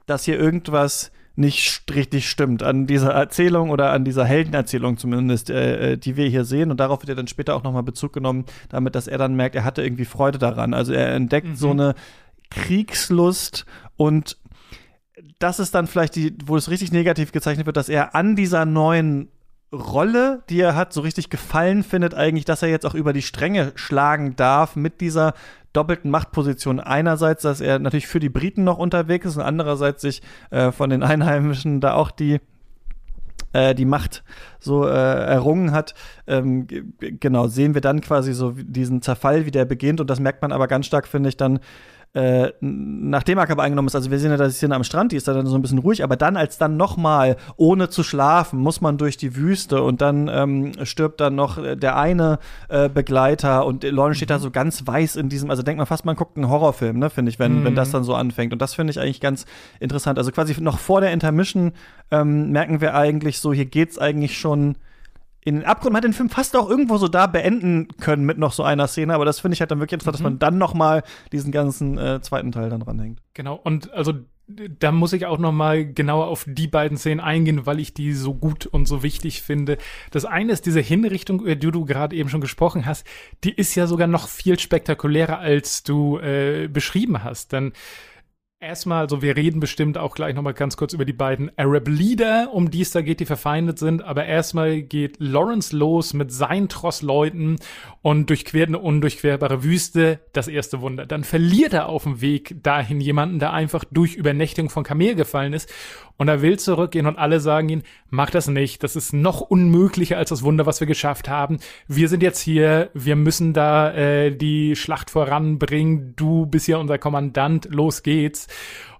[0.05, 5.93] dass hier irgendwas nicht richtig stimmt an dieser Erzählung oder an dieser Heldenerzählung zumindest, äh,
[5.93, 6.71] äh, die wir hier sehen.
[6.71, 9.55] Und darauf wird ja dann später auch nochmal Bezug genommen, damit, dass er dann merkt,
[9.55, 10.73] er hatte irgendwie Freude daran.
[10.73, 11.55] Also er entdeckt mhm.
[11.55, 11.95] so eine
[12.49, 13.65] Kriegslust
[13.95, 14.37] und
[15.39, 18.65] das ist dann vielleicht die, wo es richtig negativ gezeichnet wird, dass er an dieser
[18.65, 19.29] neuen
[19.73, 23.21] Rolle, die er hat, so richtig gefallen findet, eigentlich, dass er jetzt auch über die
[23.21, 25.33] Stränge schlagen darf mit dieser
[25.71, 26.79] doppelten Machtposition.
[26.81, 30.89] Einerseits, dass er natürlich für die Briten noch unterwegs ist und andererseits sich äh, von
[30.89, 32.39] den Einheimischen da auch die
[33.53, 34.23] äh, die Macht
[34.59, 35.93] so äh, errungen hat,
[36.27, 36.67] ähm,
[36.99, 39.99] genau, sehen wir dann quasi so diesen Zerfall, wie der beginnt.
[39.99, 41.59] Und das merkt man aber ganz stark, finde ich, dann
[42.13, 45.15] äh, nachdem Akaba eingenommen ist, also wir sehen ja, dass die Szene am Strand, die
[45.15, 48.81] ist dann so ein bisschen ruhig, aber dann, als dann nochmal, ohne zu schlafen, muss
[48.81, 53.83] man durch die Wüste und dann ähm, stirbt dann noch der eine äh, Begleiter und
[53.83, 56.49] Lauren steht da so ganz weiß in diesem, also denkt man fast, man guckt einen
[56.49, 57.65] Horrorfilm, ne, finde ich, wenn, mhm.
[57.65, 58.51] wenn das dann so anfängt.
[58.51, 59.45] Und das finde ich eigentlich ganz
[59.79, 60.17] interessant.
[60.17, 61.71] Also quasi noch vor der Intermission
[62.11, 64.75] ähm, merken wir eigentlich so, hier geht's eigentlich schon
[65.43, 65.93] in den Abgrund.
[65.93, 68.87] Man hat den Film fast auch irgendwo so da beenden können mit noch so einer
[68.87, 70.23] Szene, aber das finde ich halt dann wirklich interessant, mhm.
[70.23, 73.19] dass man dann noch mal diesen ganzen äh, zweiten Teil dann dranhängt.
[73.33, 74.13] Genau, und also
[74.79, 78.13] da muss ich auch noch mal genauer auf die beiden Szenen eingehen, weil ich die
[78.13, 79.77] so gut und so wichtig finde.
[80.11, 83.05] Das eine ist diese Hinrichtung, über die du gerade eben schon gesprochen hast,
[83.43, 87.73] die ist ja sogar noch viel spektakulärer, als du äh, beschrieben hast, denn
[88.63, 92.49] Erstmal, also wir reden bestimmt auch gleich nochmal ganz kurz über die beiden Arab Leader,
[92.53, 94.03] um die es da geht, die verfeindet sind.
[94.03, 97.55] Aber erstmal geht Lawrence los mit seinen Trossleuten
[98.03, 101.07] und durchquert eine undurchquerbare Wüste, das erste Wunder.
[101.07, 105.53] Dann verliert er auf dem Weg dahin jemanden, der einfach durch Übernächtigung von Kamel gefallen
[105.53, 105.67] ist.
[106.17, 107.81] Und er will zurückgehen und alle sagen ihm,
[108.11, 108.83] mach das nicht.
[108.83, 111.57] Das ist noch unmöglicher als das Wunder, was wir geschafft haben.
[111.87, 116.13] Wir sind jetzt hier, wir müssen da äh, die Schlacht voranbringen.
[116.15, 118.47] Du bist ja unser Kommandant, los geht's.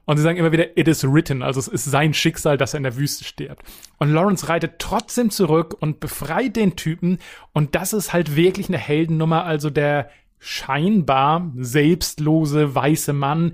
[0.06, 2.78] Und sie sagen immer wieder, it is written, also es ist sein Schicksal, dass er
[2.78, 3.64] in der Wüste stirbt.
[3.98, 7.20] Und Lawrence reitet trotzdem zurück und befreit den Typen.
[7.54, 13.54] Und das ist halt wirklich eine Heldennummer, also der scheinbar selbstlose weiße Mann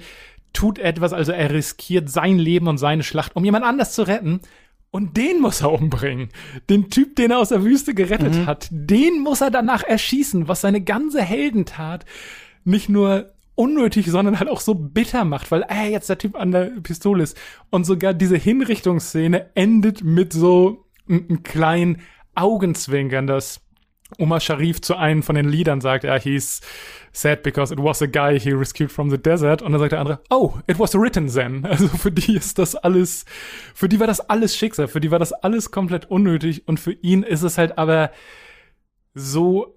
[0.54, 4.40] tut etwas, also er riskiert sein Leben und seine Schlacht, um jemand anders zu retten.
[4.90, 6.30] Und den muss er umbringen.
[6.70, 8.46] Den Typ, den er aus der Wüste gerettet mhm.
[8.46, 12.06] hat, den muss er danach erschießen, was seine ganze Heldentat
[12.64, 16.52] nicht nur unnötig, sondern halt auch so bitter macht, weil, ey, jetzt der Typ an
[16.52, 17.38] der Pistole ist.
[17.70, 22.02] Und sogar diese Hinrichtungsszene endet mit so einem kleinen
[22.36, 23.62] Augenzwinkern, dass
[24.20, 26.62] Omar Sharif zu einem von den Liedern sagt, ja, he's
[27.12, 29.62] sad because it was a guy he rescued from the desert.
[29.62, 31.66] Und dann sagt der andere, oh, it was written then.
[31.70, 33.26] Also für die ist das alles,
[33.74, 36.94] für die war das alles Schicksal, für die war das alles komplett unnötig und für
[36.94, 38.12] ihn ist es halt aber
[39.16, 39.77] so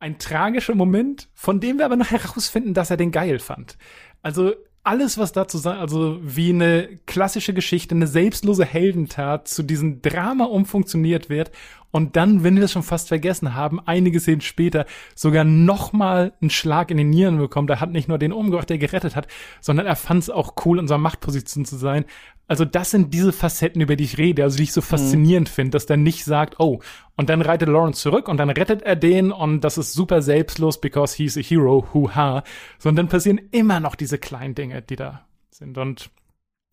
[0.00, 3.76] ein tragischer Moment, von dem wir aber noch herausfinden, dass er den geil fand.
[4.22, 10.00] Also alles, was dazu sagt, also wie eine klassische Geschichte, eine selbstlose Heldentat zu diesem
[10.00, 11.50] Drama umfunktioniert wird
[11.90, 16.50] und dann, wenn wir das schon fast vergessen haben, einige Szenen später sogar nochmal einen
[16.50, 17.70] Schlag in den Nieren bekommt.
[17.70, 19.26] Er hat nicht nur den umgebracht, der gerettet hat,
[19.60, 22.04] sondern er fand es auch cool, in seiner Machtposition zu sein.
[22.46, 24.86] Also das sind diese Facetten, über die ich rede, also die ich so mhm.
[24.86, 25.52] faszinierend mhm.
[25.52, 26.80] finde, dass der nicht sagt, oh,
[27.16, 30.80] und dann reitet Lawrence zurück und dann rettet er den und das ist super selbstlos,
[30.80, 32.42] because he's a hero, huha.
[32.78, 36.10] Sondern passieren immer noch diese kleinen Dinge, die da sind und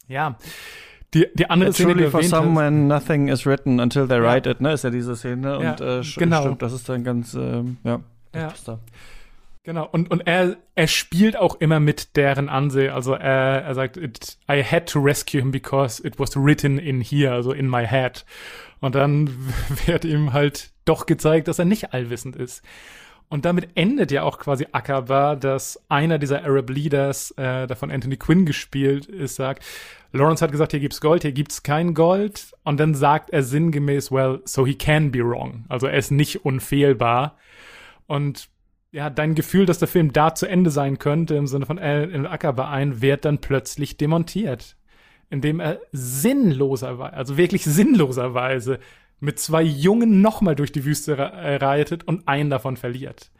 [0.07, 0.37] ja,
[1.13, 4.73] die, die andere Szene, die for someone nothing is written until they write it, ne,
[4.73, 5.59] ist ja diese Szene.
[5.61, 6.41] Ja, und äh, genau.
[6.41, 8.01] stimmt, das ist dann ganz, ähm, ja,
[8.35, 8.53] ja.
[9.63, 12.93] Genau, und, und er, er spielt auch immer mit deren Ansehen.
[12.93, 17.01] Also er, er sagt, it, I had to rescue him because it was written in
[17.01, 18.23] here, also in my head.
[18.79, 19.29] Und dann
[19.85, 22.63] wird ihm halt doch gezeigt, dass er nicht allwissend ist.
[23.29, 28.15] Und damit endet ja auch quasi Akaba, dass einer dieser Arab Leaders, äh, davon Anthony
[28.15, 29.65] Quinn gespielt ist, sagt,
[30.13, 32.53] Lawrence hat gesagt, hier gibt's Gold, hier gibt's kein Gold.
[32.63, 35.65] Und dann sagt er sinngemäß, well, so he can be wrong.
[35.67, 37.37] Also er ist nicht unfehlbar.
[38.05, 38.47] Und
[38.91, 42.25] ja, dein Gefühl, dass der Film da zu Ende sein könnte, im Sinne von El
[42.25, 44.77] Akaba ein, wird dann plötzlich demontiert.
[45.29, 48.79] Indem er sinnloserweise, also wirklich sinnloserweise
[49.19, 53.31] mit zwei Jungen nochmal durch die Wüste reitet und einen davon verliert.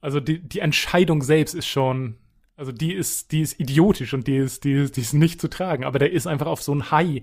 [0.00, 2.16] Also die, die Entscheidung selbst ist schon,
[2.56, 5.48] also die ist, die ist idiotisch und die ist, die ist, die ist nicht zu
[5.48, 5.84] tragen.
[5.84, 7.22] Aber der ist einfach auf so ein High,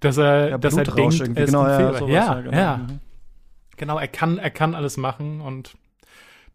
[0.00, 2.76] dass er, ja, dass er denkt, er ist genau, ja, ja, ja, genau.
[2.78, 3.00] Mhm.
[3.76, 5.74] genau, er kann, er kann alles machen und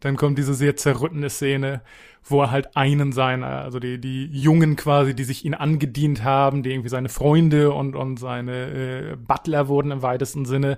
[0.00, 1.82] Dann kommt diese sehr zerrüttende Szene,
[2.24, 6.62] wo er halt einen seiner, also die, die Jungen quasi, die sich ihn angedient haben,
[6.62, 10.76] die irgendwie seine Freunde und, und seine äh, Butler wurden im weitesten Sinne,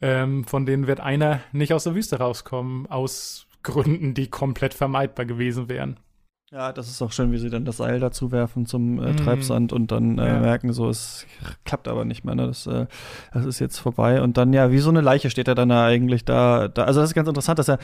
[0.00, 5.26] ähm, von denen wird einer nicht aus der Wüste rauskommen, aus Gründen, die komplett vermeidbar
[5.26, 5.98] gewesen wären.
[6.52, 9.16] Ja, das ist auch schön, wie sie dann das Seil dazu werfen zum äh, mm.
[9.16, 10.38] Treibsand und dann äh, ja.
[10.38, 11.26] merken, so, es
[11.64, 12.46] klappt aber nicht mehr, ne?
[12.46, 12.86] Das, äh,
[13.34, 14.22] das ist jetzt vorbei.
[14.22, 16.84] Und dann, ja, wie so eine Leiche steht er dann da eigentlich da, da.
[16.84, 17.80] Also das ist ganz interessant, dass er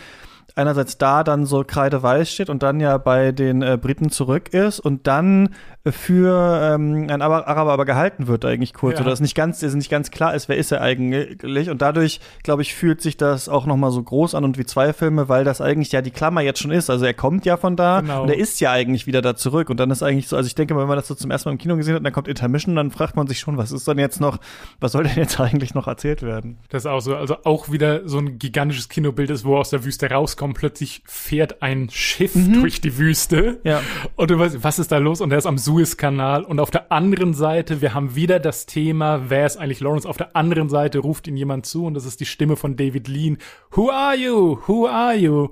[0.55, 4.81] einerseits da dann so kreideweiß steht und dann ja bei den äh, Briten zurück ist
[4.81, 5.51] und dann
[5.91, 8.99] für ähm, ein Araber aber gehalten wird eigentlich kurz.
[8.99, 9.05] Ja.
[9.05, 11.71] oder es nicht ganz es nicht ganz klar ist wer ist er eigentlich.
[11.71, 14.65] Und dadurch glaube ich fühlt sich das auch noch mal so groß an und wie
[14.65, 16.89] zwei Filme weil das eigentlich ja die Klammer jetzt schon ist.
[16.89, 18.23] Also er kommt ja von da genau.
[18.23, 19.71] und er ist ja eigentlich wieder da zurück.
[19.71, 21.55] Und dann ist eigentlich so also ich denke wenn man das so zum ersten Mal
[21.55, 23.89] im Kino gesehen hat und dann kommt Intermission dann fragt man sich schon was ist
[23.89, 24.39] dann jetzt noch
[24.79, 26.59] was soll denn jetzt eigentlich noch erzählt werden?
[26.69, 29.85] Das ist auch so also auch wieder so ein gigantisches Kinobild ist wo aus der
[29.85, 32.55] Wüste rauskommt plötzlich fährt ein Schiff mhm.
[32.55, 33.83] durch die Wüste ja.
[34.17, 36.91] und du weißt was ist da los und er ist am Suezkanal und auf der
[36.91, 40.09] anderen Seite, wir haben wieder das Thema, wer ist eigentlich Lawrence?
[40.09, 43.09] Auf der anderen Seite ruft ihn jemand zu und das ist die Stimme von David
[43.09, 43.39] Lean.
[43.73, 44.59] Who are you?
[44.67, 45.49] Who are you?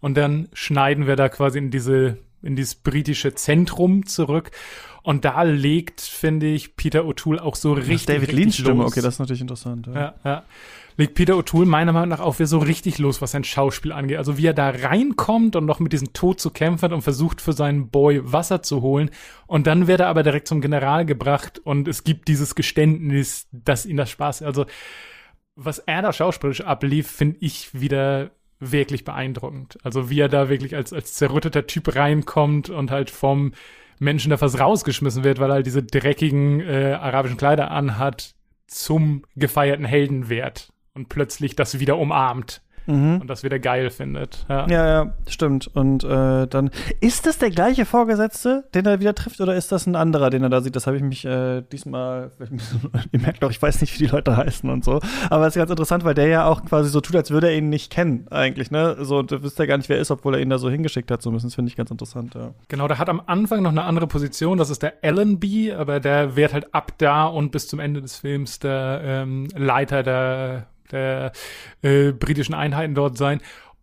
[0.00, 4.50] Und dann schneiden wir da quasi in diese, in dieses britische Zentrum zurück.
[5.02, 8.06] Und da legt, finde ich, Peter O'Toole auch so richtig.
[8.06, 9.86] Das David Leans Stimme, okay, das ist natürlich interessant.
[9.86, 10.14] Ja, ja.
[10.24, 10.42] ja
[10.96, 14.18] legt Peter O'Toole meiner Meinung nach auch wieder so richtig los, was sein Schauspiel angeht.
[14.18, 17.40] Also wie er da reinkommt und noch mit diesem Tod zu kämpfen hat und versucht
[17.40, 19.10] für seinen Boy Wasser zu holen.
[19.46, 23.86] Und dann wird er aber direkt zum General gebracht und es gibt dieses Geständnis, dass
[23.86, 24.66] ihn das Spaß, also
[25.56, 28.30] was er da schauspielerisch ablief, finde ich wieder
[28.60, 29.78] wirklich beeindruckend.
[29.82, 33.52] Also wie er da wirklich als, als zerrütteter Typ reinkommt und halt vom
[33.98, 38.34] Menschen da fast rausgeschmissen wird, weil er halt diese dreckigen äh, arabischen Kleider anhat,
[38.66, 42.62] zum gefeierten Helden wird und plötzlich das wieder umarmt.
[42.86, 43.20] Mhm.
[43.20, 44.44] und das wieder geil findet.
[44.48, 45.68] Ja, ja, ja stimmt.
[45.68, 46.70] Und äh, dann
[47.00, 50.42] ist das der gleiche Vorgesetzte, den er wieder trifft, oder ist das ein anderer, den
[50.42, 50.76] er da sieht?
[50.76, 52.30] Das habe ich mich äh, diesmal,
[53.12, 55.00] ihr merkt doch, ich weiß nicht, wie die Leute heißen und so.
[55.30, 57.56] Aber es ist ganz interessant, weil der ja auch quasi so tut, als würde er
[57.56, 58.96] ihn nicht kennen, eigentlich, ne?
[59.00, 61.10] So, du wisst ja gar nicht, wer er ist, obwohl er ihn da so hingeschickt
[61.10, 61.46] hat, so müssen.
[61.46, 62.52] Das finde ich ganz interessant, ja.
[62.68, 66.36] Genau, der hat am Anfang noch eine andere Position, das ist der Allenby, aber der
[66.36, 71.32] wird halt ab da und bis zum Ende des Films der ähm, Leiter der der
[71.82, 73.40] äh, britischen Einheiten dort sein.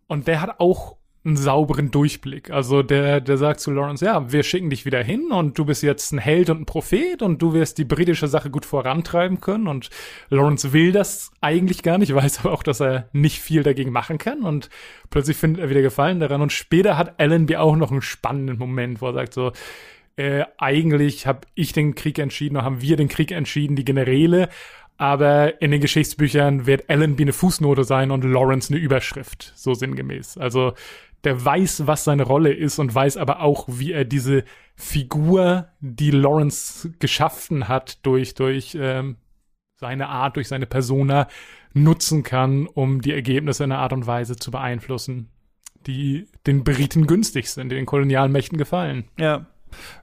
[0.08, 2.50] Und der hat auch einen sauberen Durchblick.
[2.50, 5.82] Also der, der sagt zu Lawrence, ja, wir schicken dich wieder hin und du bist
[5.82, 9.68] jetzt ein Held und ein Prophet und du wirst die britische Sache gut vorantreiben können.
[9.68, 9.90] Und
[10.30, 14.18] Lawrence will das eigentlich gar nicht, weiß aber auch, dass er nicht viel dagegen machen
[14.18, 14.68] kann und
[15.10, 16.42] plötzlich findet er wieder Gefallen daran.
[16.42, 19.52] Und später hat Allenby auch noch einen spannenden Moment, wo er sagt so,
[20.16, 24.48] äh, eigentlich habe ich den Krieg entschieden oder haben wir den Krieg entschieden, die Generäle
[25.02, 30.38] aber in den Geschichtsbüchern wird Allenby eine Fußnote sein und Lawrence eine Überschrift, so sinngemäß.
[30.38, 30.74] Also
[31.24, 34.44] der weiß, was seine Rolle ist und weiß aber auch, wie er diese
[34.76, 39.16] Figur, die Lawrence geschaffen hat durch, durch ähm,
[39.74, 41.26] seine Art, durch seine Persona,
[41.74, 45.30] nutzen kann, um die Ergebnisse in einer Art und Weise zu beeinflussen,
[45.84, 49.08] die den Briten günstig sind, die den Kolonialmächten gefallen.
[49.18, 49.46] Ja,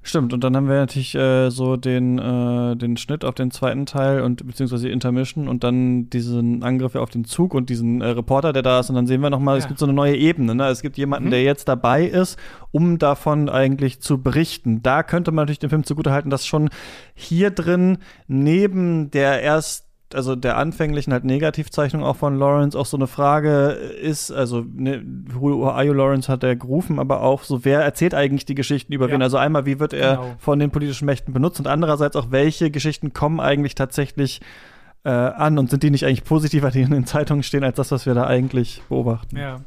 [0.02, 3.86] Stimmt, und dann haben wir natürlich äh, so den, äh, den Schnitt auf den zweiten
[3.86, 8.08] Teil und beziehungsweise die Intermission und dann diesen Angriff auf den Zug und diesen äh,
[8.08, 8.90] Reporter, der da ist.
[8.90, 9.60] Und dann sehen wir nochmal, ja.
[9.60, 10.56] es gibt so eine neue Ebene.
[10.56, 10.68] Ne?
[10.68, 11.32] Es gibt jemanden, mhm.
[11.32, 12.38] der jetzt dabei ist,
[12.72, 14.82] um davon eigentlich zu berichten.
[14.84, 16.70] Da könnte man natürlich dem Film zugutehalten, dass schon
[17.14, 17.98] hier drin
[18.28, 23.70] neben der erst also der anfänglichen halt Negativzeichnung auch von Lawrence auch so eine Frage
[23.70, 25.04] ist, also ne,
[25.34, 28.94] Who are you Lawrence hat er gerufen, aber auch so, wer erzählt eigentlich die Geschichten
[28.94, 29.14] über ja.
[29.14, 29.22] wen?
[29.22, 30.36] Also einmal, wie wird er genau.
[30.40, 34.42] von den politischen Mächten benutzt und andererseits auch, welche Geschichten kommen eigentlich tatsächlich
[35.04, 37.92] äh, an und sind die nicht eigentlich positiver, die in den Zeitungen stehen, als das,
[37.92, 39.38] was wir da eigentlich beobachten?
[39.38, 39.62] Ja.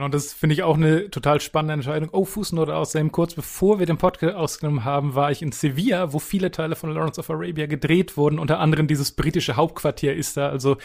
[0.00, 2.08] Genau, das finde ich auch eine total spannende Entscheidung.
[2.12, 6.18] Oh, Fußnote außerdem, kurz bevor wir den Podcast ausgenommen haben, war ich in Sevilla, wo
[6.18, 8.38] viele Teile von Lawrence of Arabia gedreht wurden.
[8.38, 10.48] Unter anderem dieses britische Hauptquartier ist da.
[10.48, 10.78] Also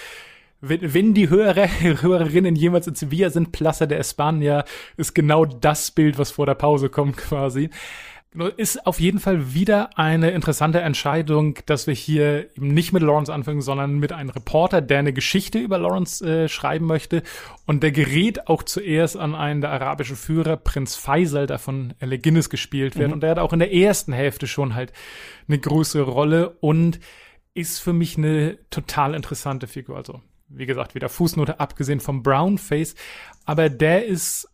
[0.59, 1.66] wenn, wenn die Hörer,
[2.01, 4.66] Hörerinnen jemals in Sevilla sind, Plaza de España
[4.97, 7.70] ist genau das Bild, was vor der Pause kommt quasi.
[8.57, 13.33] Ist auf jeden Fall wieder eine interessante Entscheidung, dass wir hier eben nicht mit Lawrence
[13.33, 17.23] anfangen, sondern mit einem Reporter, der eine Geschichte über Lawrence äh, schreiben möchte.
[17.65, 22.23] Und der gerät auch zuerst an einen der arabischen Führer, Prinz Faisal, der von Alec
[22.23, 23.07] Guinness gespielt wird.
[23.07, 23.13] Mhm.
[23.13, 24.91] Und der hat auch in der ersten Hälfte schon halt
[25.47, 26.99] eine größere Rolle und
[27.53, 29.95] ist für mich eine total interessante Figur.
[29.95, 32.95] Also, wie gesagt, wieder Fußnote abgesehen vom Brownface.
[33.45, 34.49] Aber der ist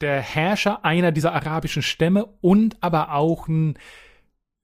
[0.00, 3.78] der Herrscher einer dieser arabischen Stämme und aber auch ein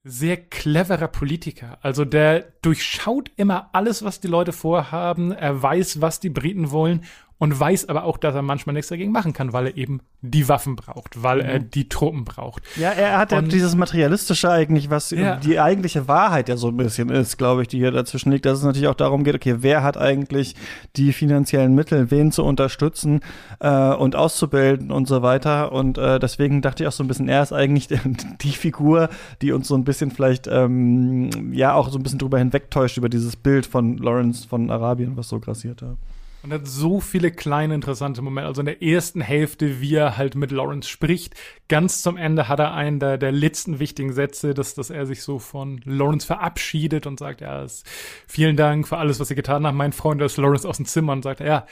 [0.04, 1.78] sehr cleverer Politiker.
[1.80, 5.30] Also der durchschaut immer alles, was die Leute vorhaben.
[5.30, 7.04] Er weiß, was die Briten wollen
[7.38, 10.48] und weiß aber auch, dass er manchmal nichts dagegen machen kann, weil er eben die
[10.48, 11.48] Waffen braucht, weil mhm.
[11.48, 12.62] er die Truppen braucht.
[12.76, 15.36] Ja, er hat ja dieses Materialistische eigentlich, was ja.
[15.36, 18.58] die eigentliche Wahrheit ja so ein bisschen ist, glaube ich, die hier dazwischen liegt, dass
[18.58, 20.54] es natürlich auch darum geht, okay, wer hat eigentlich
[20.94, 23.20] die finanziellen Mittel, wen zu unterstützen
[23.58, 25.72] äh, und auszubilden und so weiter.
[25.72, 27.88] Und äh, deswegen dachte ich auch so ein bisschen, er ist eigentlich
[28.40, 29.08] die Figur,
[29.40, 33.08] die uns so ein bisschen vielleicht ähm, ja auch so ein bisschen drüber hinwegtäuscht über
[33.08, 35.96] dieses Bild von Lawrence von Arabien, was so grassiert hat.
[36.42, 38.48] Und hat so viele kleine interessante Momente.
[38.48, 41.34] Also in der ersten Hälfte, wie er halt mit Lawrence spricht.
[41.68, 45.22] Ganz zum Ende hat er einen der, der letzten wichtigen Sätze, dass, dass er sich
[45.22, 47.84] so von Lawrence verabschiedet und sagt, ja, es,
[48.26, 49.76] vielen Dank für alles, was ihr getan habt.
[49.76, 51.66] Mein Freund ist Lawrence aus dem Zimmer und sagt, ja,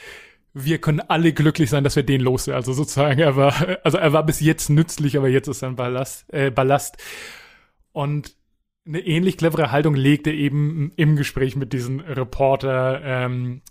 [0.53, 2.47] wir können alle glücklich sein, dass wir den los.
[2.47, 3.53] Also sozusagen, er war,
[3.83, 6.31] also er war bis jetzt nützlich, aber jetzt ist er ein Ballast.
[6.33, 6.97] Äh, Ballast.
[7.91, 8.35] Und
[8.85, 13.61] eine ähnlich clevere Haltung legt er eben im Gespräch mit diesem Reporter ähm,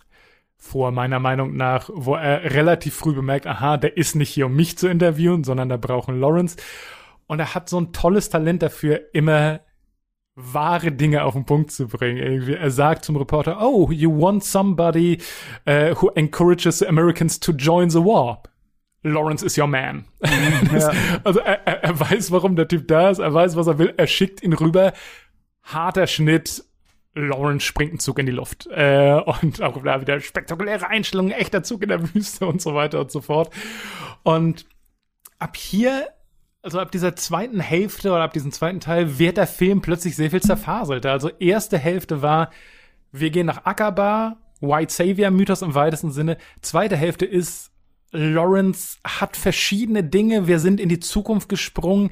[0.60, 4.54] vor, meiner Meinung nach, wo er relativ früh bemerkt, aha, der ist nicht hier, um
[4.54, 6.56] mich zu interviewen, sondern da brauchen Lawrence.
[7.26, 9.60] Und er hat so ein tolles Talent dafür, immer
[10.34, 12.18] wahre Dinge auf den Punkt zu bringen.
[12.18, 12.54] Irgendwie.
[12.54, 15.18] Er sagt zum Reporter, oh, you want somebody
[15.66, 18.42] uh, who encourages the Americans to join the war.
[19.02, 20.04] Lawrence is your man.
[20.20, 20.92] Mhm, ja.
[21.24, 24.06] also er, er weiß, warum der Typ da ist, er weiß, was er will, er
[24.06, 24.92] schickt ihn rüber.
[25.62, 26.64] Harter Schnitt,
[27.14, 28.66] Lawrence springt ein Zug in die Luft.
[28.68, 33.00] Äh, und auch da wieder spektakuläre Einstellungen, echter Zug in der Wüste und so weiter
[33.00, 33.52] und so fort.
[34.22, 34.66] Und
[35.38, 36.08] ab hier,
[36.62, 40.30] also ab dieser zweiten Hälfte oder ab diesem zweiten Teil, wird der Film plötzlich sehr
[40.30, 41.10] viel zerfaselter.
[41.10, 42.50] Also erste Hälfte war,
[43.12, 46.36] wir gehen nach Akaba, White Savior Mythos im weitesten Sinne.
[46.60, 47.70] Zweite Hälfte ist,
[48.12, 52.10] Lawrence hat verschiedene Dinge, wir sind in die Zukunft gesprungen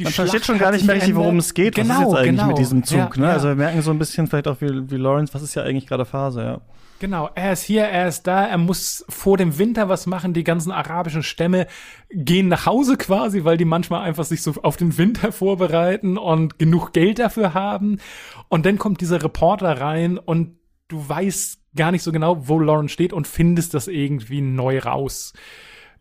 [0.00, 1.74] die Man versteht schon gar nicht mehr richtig, worum es geht.
[1.74, 2.46] Genau, was ist jetzt eigentlich genau.
[2.46, 2.98] mit diesem Zug?
[2.98, 3.26] Ja, ne?
[3.26, 3.32] Ja.
[3.32, 5.86] Also wir merken so ein bisschen vielleicht auch wie, wie Lawrence, was ist ja eigentlich
[5.86, 6.60] gerade Phase, ja.
[7.00, 10.32] Genau, er ist hier, er ist da, er muss vor dem Winter was machen.
[10.34, 11.66] Die ganzen arabischen Stämme
[12.10, 16.58] gehen nach Hause quasi, weil die manchmal einfach sich so auf den Winter vorbereiten und
[16.58, 18.00] genug Geld dafür haben.
[18.48, 22.92] Und dann kommt dieser Reporter rein und du weißt gar nicht so genau, wo Lawrence
[22.92, 25.34] steht und findest das irgendwie neu raus,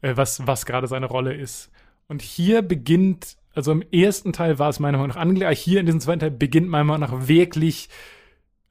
[0.01, 1.69] äh, was, was gerade seine Rolle ist.
[2.09, 5.85] Und hier beginnt also im ersten Teil war es meiner Meinung nach angelegt, hier in
[5.85, 7.89] diesem zweiten Teil beginnt meiner Meinung nach wirklich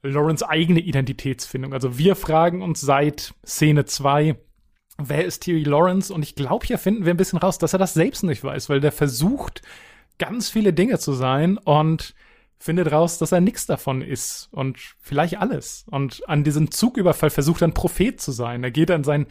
[0.01, 1.73] Lawrence eigene Identitätsfindung.
[1.73, 4.35] Also wir fragen uns seit Szene 2,
[4.97, 6.11] wer ist Thierry Lawrence?
[6.11, 8.67] Und ich glaube, hier finden wir ein bisschen raus, dass er das selbst nicht weiß,
[8.69, 9.61] weil der versucht,
[10.17, 12.15] ganz viele Dinge zu sein und
[12.57, 15.85] findet raus, dass er nichts davon ist und vielleicht alles.
[15.91, 18.63] Und an diesem Zugüberfall versucht er ein Prophet zu sein.
[18.63, 19.27] Er geht an sein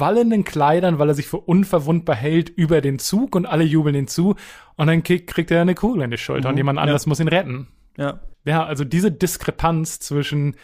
[0.00, 4.08] wallenden Kleidern, weil er sich für unverwundbar hält, über den Zug und alle jubeln ihn
[4.08, 4.36] zu.
[4.76, 7.08] Und dann kriegt er eine Kugel in die Schulter mhm, und jemand anders ja.
[7.08, 7.68] muss ihn retten.
[7.96, 8.20] Ja.
[8.44, 10.56] Ja, also diese Diskrepanz zwischen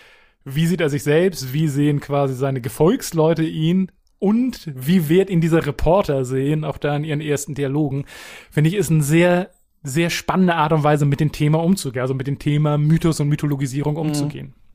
[0.45, 5.41] wie sieht er sich selbst, wie sehen quasi seine Gefolgsleute ihn und wie wird ihn
[5.41, 8.05] dieser Reporter sehen, auch da in ihren ersten Dialogen,
[8.51, 9.51] finde ich, ist ein sehr,
[9.83, 13.29] sehr spannende Art und Weise, mit dem Thema umzugehen, also mit dem Thema Mythos und
[13.29, 14.01] Mythologisierung mhm.
[14.01, 14.47] umzugehen.
[14.49, 14.68] Mhm.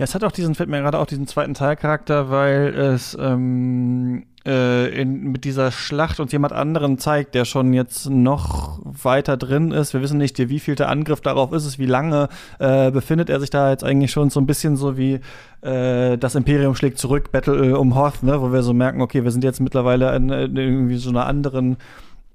[0.00, 4.24] Ja, es hat auch diesen, fällt mir gerade auch diesen zweiten Teilcharakter, weil es ähm,
[4.46, 9.72] äh, in, mit dieser Schlacht uns jemand anderen zeigt, der schon jetzt noch weiter drin
[9.72, 9.92] ist.
[9.92, 12.30] Wir wissen nicht, wie viel der Angriff darauf ist wie lange
[12.60, 15.20] äh, befindet er sich da jetzt eigentlich schon so ein bisschen so wie
[15.60, 19.22] äh, das Imperium schlägt zurück, Battle äh, um Hoth, ne, wo wir so merken, okay,
[19.22, 21.76] wir sind jetzt mittlerweile in, in irgendwie so einer anderen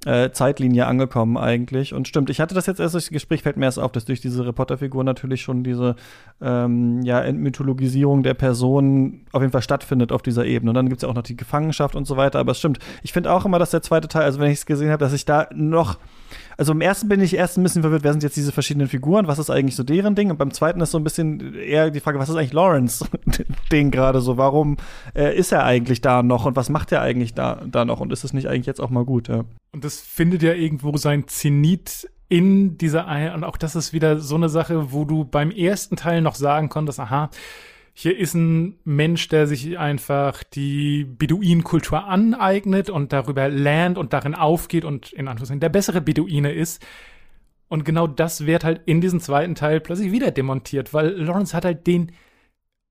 [0.06, 1.94] äh, Zeitlinie angekommen eigentlich.
[1.94, 4.06] Und stimmt, ich hatte das jetzt erst durch das Gespräch, fällt mir erst auf, dass
[4.06, 5.96] durch diese Reporterfigur natürlich schon diese
[6.42, 10.72] ähm, ja, Entmythologisierung der Person auf jeden Fall stattfindet auf dieser Ebene.
[10.72, 12.40] Und dann gibt es ja auch noch die Gefangenschaft und so weiter.
[12.40, 14.66] Aber es stimmt, ich finde auch immer, dass der zweite Teil, also wenn ich es
[14.66, 15.98] gesehen habe, dass ich da noch
[16.58, 19.28] also im ersten bin ich erst ein bisschen verwirrt, wer sind jetzt diese verschiedenen Figuren,
[19.28, 20.32] was ist eigentlich so deren Ding?
[20.32, 23.06] Und beim zweiten ist so ein bisschen eher die Frage, was ist eigentlich Lawrence
[23.72, 24.38] Ding gerade so?
[24.38, 24.78] Warum
[25.14, 28.00] äh, ist er eigentlich da noch und was macht er eigentlich da, da noch?
[28.00, 29.28] Und ist es nicht eigentlich jetzt auch mal gut?
[29.28, 29.44] Ja?
[29.72, 34.36] Und das findet ja irgendwo sein Zenit in dieser, und auch das ist wieder so
[34.36, 37.30] eine Sache, wo du beim ersten Teil noch sagen konntest, aha,
[37.98, 44.36] hier ist ein Mensch, der sich einfach die Beduinenkultur aneignet und darüber lernt und darin
[44.36, 46.86] aufgeht und in Anführungszeichen der bessere Beduine ist.
[47.70, 51.64] Und genau das wird halt in diesem zweiten Teil plötzlich wieder demontiert, weil Lawrence hat
[51.64, 52.12] halt den,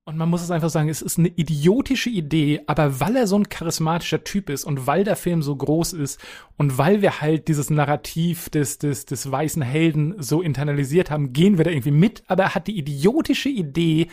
[0.05, 3.37] und man muss es einfach sagen, es ist eine idiotische Idee, aber weil er so
[3.37, 6.19] ein charismatischer Typ ist und weil der Film so groß ist
[6.57, 11.59] und weil wir halt dieses Narrativ des, des, des weißen Helden so internalisiert haben, gehen
[11.59, 14.07] wir da irgendwie mit, aber er hat die idiotische Idee,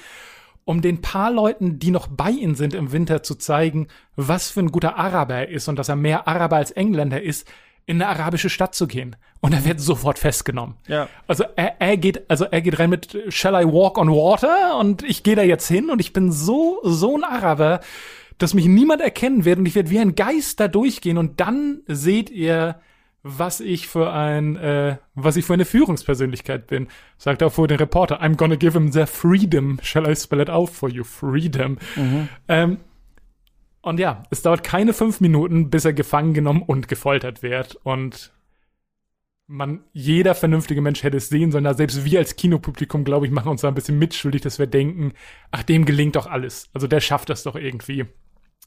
[0.64, 4.60] um den paar Leuten, die noch bei ihm sind im Winter, zu zeigen, was für
[4.60, 7.48] ein guter Araber er ist und dass er mehr Araber als Engländer ist,
[7.84, 9.16] in eine arabische Stadt zu gehen.
[9.40, 10.76] Und er wird sofort festgenommen.
[10.86, 11.08] Ja.
[11.26, 14.78] Also er, er geht, also er geht rein mit Shall I walk on water?
[14.78, 17.80] Und ich gehe da jetzt hin und ich bin so, so ein Araber,
[18.38, 21.80] dass mich niemand erkennen wird und ich werde wie ein Geist da durchgehen und dann
[21.86, 22.76] seht ihr,
[23.22, 26.88] was ich für ein, äh, was ich für eine Führungspersönlichkeit bin.
[27.18, 29.78] Sagt auch vor den Reporter, I'm gonna give him the freedom.
[29.82, 31.04] Shall I spell it out for you?
[31.04, 31.78] Freedom.
[31.96, 32.28] Mhm.
[32.48, 32.78] Ähm,
[33.80, 37.76] und ja, es dauert keine fünf Minuten, bis er gefangen genommen und gefoltert wird.
[37.82, 38.32] Und
[39.48, 41.64] man, jeder vernünftige Mensch hätte es sehen sollen.
[41.64, 44.66] Da selbst wir als Kinopublikum, glaube ich, machen uns da ein bisschen mitschuldig, dass wir
[44.66, 45.12] denken,
[45.50, 46.70] ach, dem gelingt doch alles.
[46.72, 48.06] Also der schafft das doch irgendwie.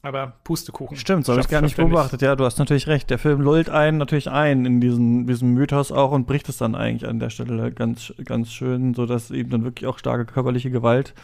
[0.02, 0.96] Aber Pustekuchen.
[0.96, 2.22] Stimmt, so habe ich gar nicht beobachtet.
[2.22, 3.10] Ja, du hast natürlich recht.
[3.10, 6.74] Der Film lullt einen natürlich ein in diesen, diesen Mythos auch und bricht es dann
[6.74, 11.14] eigentlich an der Stelle ganz, ganz schön, sodass eben dann wirklich auch starke körperliche Gewalt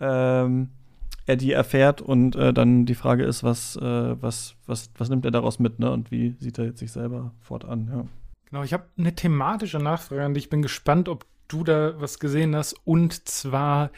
[0.00, 0.70] ähm,
[1.26, 3.82] er die erfährt und äh, dann die Frage ist, was, äh,
[4.22, 5.90] was, was, was nimmt er daraus mit, ne?
[5.90, 8.04] Und wie sieht er jetzt sich selber fortan, ja.
[8.50, 10.44] Genau, ich habe eine thematische Nachfrage an dich.
[10.44, 12.74] Ich bin gespannt, ob du da was gesehen hast.
[12.84, 13.90] Und zwar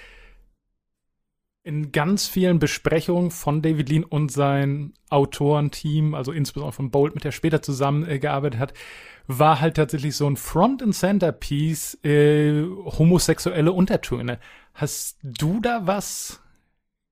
[1.67, 7.25] in ganz vielen Besprechungen von David Lean und sein Autorenteam, also insbesondere von Bolt, mit
[7.25, 8.73] der später zusammengearbeitet hat,
[9.27, 14.39] war halt tatsächlich so ein Front and Center Piece äh, homosexuelle Untertöne.
[14.75, 16.41] Hast du da was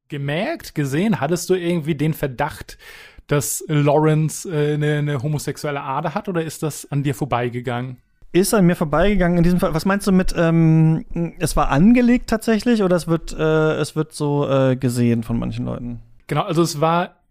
[0.06, 1.18] gemerkt, gesehen?
[1.18, 2.78] Hattest du irgendwie den Verdacht,
[3.26, 8.03] dass Lawrence äh, eine, eine homosexuelle Ader hat oder ist das an dir vorbeigegangen?
[8.34, 9.74] Ist an mir vorbeigegangen in diesem Fall.
[9.74, 11.04] Was meinst du mit, ähm,
[11.38, 15.64] es war angelegt tatsächlich oder es wird, äh, es wird so äh, gesehen von manchen
[15.64, 16.00] Leuten?
[16.26, 17.22] Genau, also es war,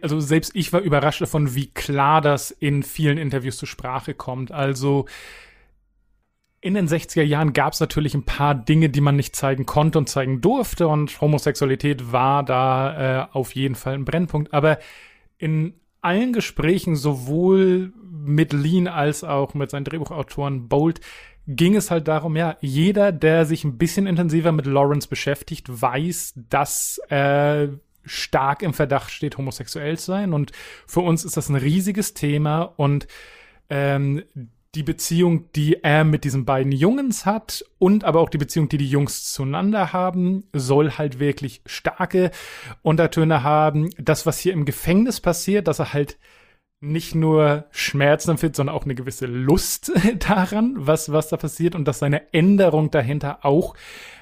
[0.00, 4.52] also selbst ich war überrascht davon, wie klar das in vielen Interviews zur Sprache kommt.
[4.52, 5.04] Also
[6.62, 9.98] in den 60er Jahren gab es natürlich ein paar Dinge, die man nicht zeigen konnte
[9.98, 14.54] und zeigen durfte und Homosexualität war da äh, auf jeden Fall ein Brennpunkt.
[14.54, 14.78] Aber
[15.36, 17.92] in allen Gesprächen, sowohl
[18.26, 21.00] mit Lean als auch mit seinen Drehbuchautoren Bolt,
[21.46, 26.34] ging es halt darum, ja, jeder, der sich ein bisschen intensiver mit Lawrence beschäftigt, weiß,
[26.48, 27.68] dass er
[28.04, 30.32] stark im Verdacht steht, homosexuell zu sein.
[30.32, 30.52] Und
[30.86, 33.06] für uns ist das ein riesiges Thema und
[33.68, 34.22] ähm,
[34.74, 38.76] die Beziehung, die er mit diesen beiden Jungs hat und aber auch die Beziehung, die
[38.76, 42.30] die Jungs zueinander haben, soll halt wirklich starke
[42.82, 43.90] Untertöne haben.
[43.98, 46.18] Das, was hier im Gefängnis passiert, dass er halt
[46.80, 51.86] nicht nur Schmerzen empfindet, sondern auch eine gewisse Lust daran, was, was da passiert und
[51.86, 53.74] dass seine Änderung dahinter auch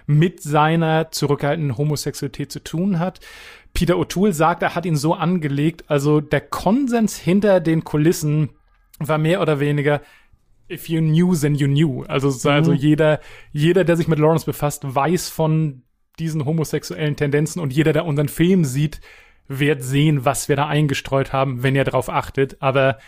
[0.06, 3.20] mit seiner zurückhaltenden Homosexualität zu tun hat.
[3.72, 8.50] Peter O'Toole sagt, er hat ihn so angelegt, also der Konsens hinter den Kulissen
[8.98, 10.00] war mehr oder weniger,
[10.70, 12.04] if you knew, then you knew.
[12.04, 12.54] Also, also mhm.
[12.54, 13.20] also jeder,
[13.52, 15.82] jeder, der sich mit Lawrence befasst, weiß von
[16.20, 19.00] diesen homosexuellen Tendenzen und jeder, der unseren Film sieht,
[19.48, 22.60] wird sehen, was wir da eingestreut haben, wenn er darauf achtet.
[22.60, 22.98] Aber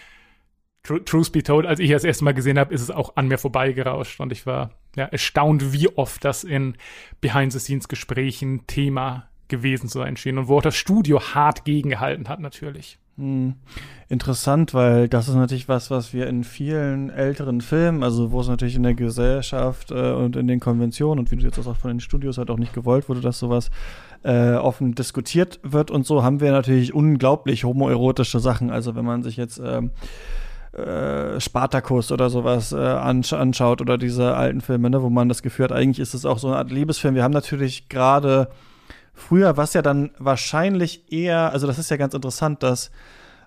[0.83, 3.29] tr truth be told, als ich das erste Mal gesehen habe, ist es auch an
[3.29, 6.77] mir vorbeigerauscht und ich war ja erstaunt, wie oft das in
[7.21, 12.99] Behind-the-Scenes-Gesprächen Thema gewesen zu sein schien und wo auch das Studio hart gegengehalten hat natürlich.
[13.19, 13.55] Hm.
[14.09, 18.49] Interessant, weil das ist natürlich was, was wir in vielen älteren Filmen, also wo es
[18.49, 21.91] natürlich in der Gesellschaft äh, und in den Konventionen und wie du jetzt auch von
[21.91, 23.71] den Studios halt auch nicht gewollt wurde, dass sowas
[24.23, 28.71] äh, offen diskutiert wird und so, haben wir natürlich unglaublich homoerotische Sachen.
[28.71, 29.93] Also wenn man sich jetzt ähm,
[30.73, 35.43] äh, Spartacus oder sowas äh, ansch anschaut oder diese alten Filme, ne, wo man das
[35.43, 37.15] Gefühl hat, eigentlich ist es auch so eine Art Liebesfilm.
[37.15, 38.49] Wir haben natürlich gerade
[39.17, 42.91] Früher war es ja dann wahrscheinlich eher, also das ist ja ganz interessant, dass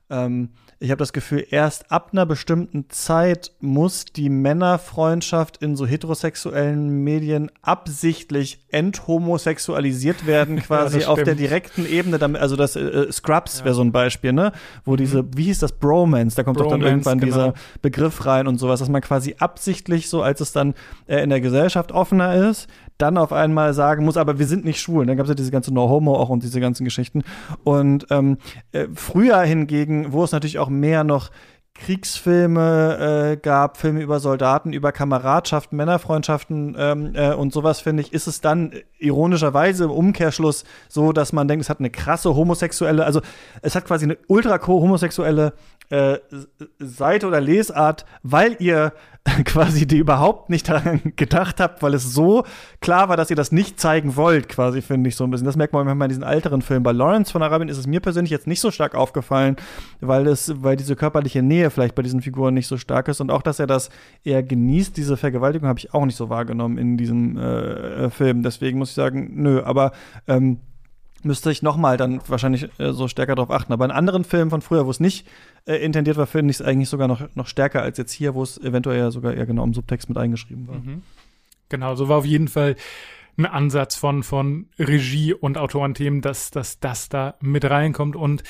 [0.09, 0.49] ähm,
[0.81, 7.03] ich habe das Gefühl, erst ab einer bestimmten Zeit muss die Männerfreundschaft in so heterosexuellen
[7.03, 12.17] Medien absichtlich enthomosexualisiert werden, quasi ja, auf der direkten Ebene.
[12.17, 13.65] Damit, also das äh, Scrubs ja.
[13.65, 14.53] wäre so ein Beispiel, ne?
[14.85, 14.97] Wo mhm.
[14.97, 17.51] diese, wie hieß das, Bromance, da kommt Bromance, doch dann irgendwann genau.
[17.51, 20.75] dieser Begriff rein und sowas, dass man quasi absichtlich so, als es dann
[21.07, 24.79] äh, in der Gesellschaft offener ist, dann auf einmal sagen muss, aber wir sind nicht
[24.79, 25.05] schwul.
[25.05, 27.23] Dann gab es ja diese ganze No-Homo auch und diese ganzen Geschichten.
[27.63, 28.37] Und ähm,
[28.71, 31.31] äh, früher hingegen, wo es natürlich auch mehr noch
[31.79, 38.11] Kriegsfilme äh, gab, Filme über Soldaten, über Kameradschaften, Männerfreundschaften ähm, äh, und sowas, finde ich,
[38.11, 43.05] ist es dann ironischerweise im Umkehrschluss so, dass man denkt, es hat eine krasse homosexuelle,
[43.05, 43.21] also
[43.61, 45.53] es hat quasi eine ultra homosexuelle
[45.89, 46.17] äh,
[46.79, 48.91] Seite oder Lesart, weil ihr
[49.45, 52.45] quasi die überhaupt nicht daran gedacht habt, weil es so
[52.81, 55.45] klar war, dass ihr das nicht zeigen wollt, quasi, finde ich so ein bisschen.
[55.45, 56.83] Das merkt man manchmal in diesen älteren Filmen.
[56.83, 59.55] Bei Lawrence von Arabien ist es mir persönlich jetzt nicht so stark aufgefallen,
[59.99, 63.31] weil es, weil diese körperliche Nähe vielleicht bei diesen Figuren nicht so stark ist und
[63.31, 63.89] auch, dass er das
[64.23, 68.43] eher genießt, diese Vergewaltigung habe ich auch nicht so wahrgenommen in diesem äh, Film.
[68.43, 69.91] Deswegen muss ich sagen, nö, aber
[70.27, 70.59] ähm,
[71.25, 73.73] müsste ich nochmal dann wahrscheinlich äh, so stärker darauf achten.
[73.73, 75.27] Aber in anderen Filmen von früher, wo es nicht
[75.65, 78.43] äh, intendiert war, finde ich es eigentlich sogar noch, noch stärker als jetzt hier, wo
[78.43, 80.77] es eventuell ja sogar eher genau im Subtext mit eingeschrieben war.
[80.77, 81.03] Mhm.
[81.69, 82.75] Genau, so war auf jeden Fall
[83.37, 88.43] ein Ansatz von, von Regie und Autorenthemen, dass, dass das da mit reinkommt und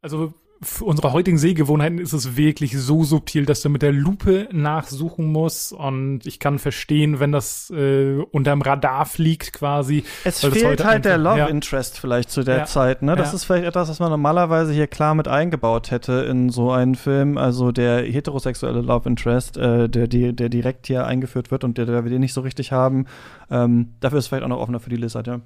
[0.00, 0.34] also
[0.64, 5.26] für unsere heutigen Sehgewohnheiten ist es wirklich so subtil, dass du mit der Lupe nachsuchen
[5.26, 5.72] musst.
[5.72, 10.04] Und ich kann verstehen, wenn das äh, unterm Radar fliegt quasi.
[10.24, 11.46] Es fehlt halt der Love ja.
[11.46, 12.64] Interest vielleicht zu der ja.
[12.64, 13.02] Zeit.
[13.02, 13.14] Ne?
[13.14, 13.36] Das ja.
[13.36, 17.38] ist vielleicht etwas, was man normalerweise hier klar mit eingebaut hätte in so einen Film.
[17.38, 21.86] Also der heterosexuelle Love Interest, äh, der, der, der direkt hier eingeführt wird und der,
[21.86, 23.06] der wir den nicht so richtig haben.
[23.50, 25.40] Ähm, dafür ist vielleicht auch noch offener für die Lizard, ja.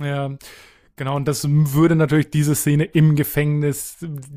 [0.00, 0.30] Ja.
[0.96, 3.96] Genau, und das würde natürlich diese Szene im Gefängnis,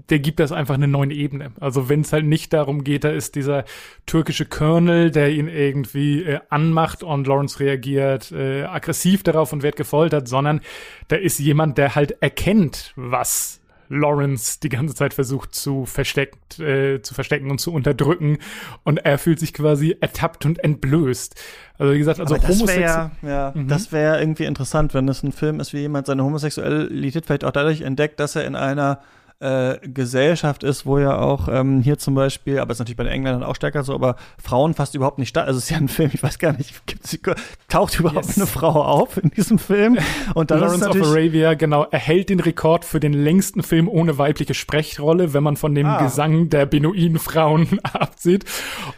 [0.10, 1.52] der gibt das einfach eine neue Ebene.
[1.60, 3.66] Also wenn es halt nicht darum geht, da ist dieser
[4.06, 9.76] türkische Colonel, der ihn irgendwie äh, anmacht und Lawrence reagiert äh, aggressiv darauf und wird
[9.76, 10.62] gefoltert, sondern
[11.10, 17.02] da ist jemand, der halt erkennt, was Lawrence die ganze Zeit versucht zu versteckt, äh,
[17.02, 18.38] zu verstecken und zu unterdrücken
[18.84, 21.36] und er fühlt sich quasi ertappt und entblößt.
[21.78, 23.12] Also wie gesagt, also homosexuell.
[23.22, 23.68] Ja, mhm.
[23.68, 27.52] das wäre irgendwie interessant, wenn es ein Film ist, wie jemand seine Homosexualität vielleicht auch
[27.52, 29.02] dadurch entdeckt, dass er in einer
[29.40, 33.12] äh, Gesellschaft ist, wo ja auch ähm, hier zum Beispiel, aber ist natürlich bei den
[33.12, 35.46] Engländern auch stärker so, aber Frauen fast überhaupt nicht statt.
[35.46, 37.18] Also es ist ja ein Film, ich weiß gar nicht, gibt's,
[37.68, 38.38] taucht überhaupt yes.
[38.38, 39.98] eine Frau auf in diesem Film?
[40.36, 44.54] Und dann Lawrence of Arabia, genau, erhält den Rekord für den längsten Film ohne weibliche
[44.54, 46.02] Sprechrolle, wenn man von dem ah.
[46.02, 48.46] Gesang der Beduinen-Frauen absieht.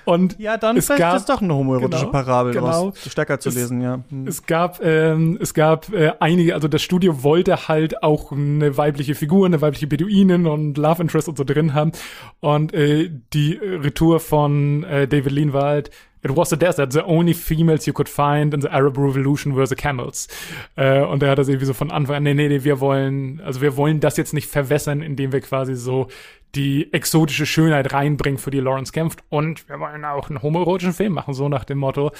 [0.05, 3.55] Und ja, dann es gab, ist doch eine homoerotische genau, Parabel genau, stärker zu es,
[3.55, 4.01] lesen, ja.
[4.09, 4.27] Hm.
[4.27, 9.15] Es gab, ähm, es gab äh, einige, also das Studio wollte halt auch eine weibliche
[9.15, 11.91] Figur, eine weibliche Beduine Beziehungen und Love Interest und so drin haben.
[12.39, 15.91] Und äh, die Retour von äh, David Lean war halt,
[16.23, 16.91] It was the desert.
[16.91, 20.27] The only females you could find in the Arab Revolution were the camels.
[20.75, 23.39] Äh, und er hat das irgendwie so von Anfang an, nee, nee, nee, wir wollen,
[23.41, 26.07] also wir wollen das jetzt nicht verwässern, indem wir quasi so
[26.55, 29.23] die exotische Schönheit reinbringen, für die Lawrence kämpft.
[29.29, 32.11] Und wir wollen auch einen homoerotischen Film machen, so nach dem Motto.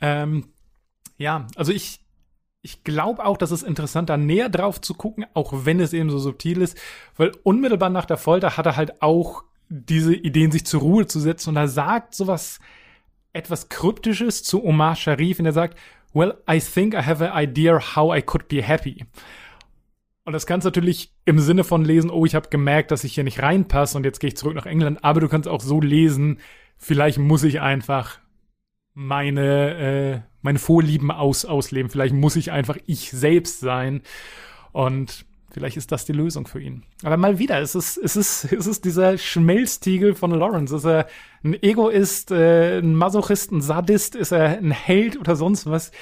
[0.00, 0.44] Ähm,
[1.18, 2.01] ja, also ich,
[2.62, 6.10] ich glaube auch, dass es interessant, da näher drauf zu gucken, auch wenn es eben
[6.10, 6.78] so subtil ist,
[7.16, 11.18] weil unmittelbar nach der Folter hat er halt auch diese Ideen, sich zur Ruhe zu
[11.18, 12.60] setzen und er sagt sowas
[13.32, 15.76] etwas Kryptisches zu Omar Sharif und er sagt,
[16.12, 19.06] well, I think I have an idea how I could be happy.
[20.24, 23.14] Und das kannst du natürlich im Sinne von lesen, oh, ich habe gemerkt, dass ich
[23.14, 25.80] hier nicht reinpasse und jetzt gehe ich zurück nach England, aber du kannst auch so
[25.80, 26.38] lesen,
[26.76, 28.20] vielleicht muss ich einfach
[28.94, 31.90] meine, äh, meine Vorlieben aus, ausleben.
[31.90, 34.02] Vielleicht muss ich einfach ich selbst sein.
[34.72, 36.82] Und vielleicht ist das die Lösung für ihn.
[37.02, 40.76] Aber mal wieder, es ist, es ist, es ist dieser Schmelztiegel von Lawrence.
[40.76, 41.06] Ist er
[41.44, 44.14] ein Egoist, äh, ein Masochist, ein Sadist?
[44.14, 45.92] Ist er ein Held oder sonst was?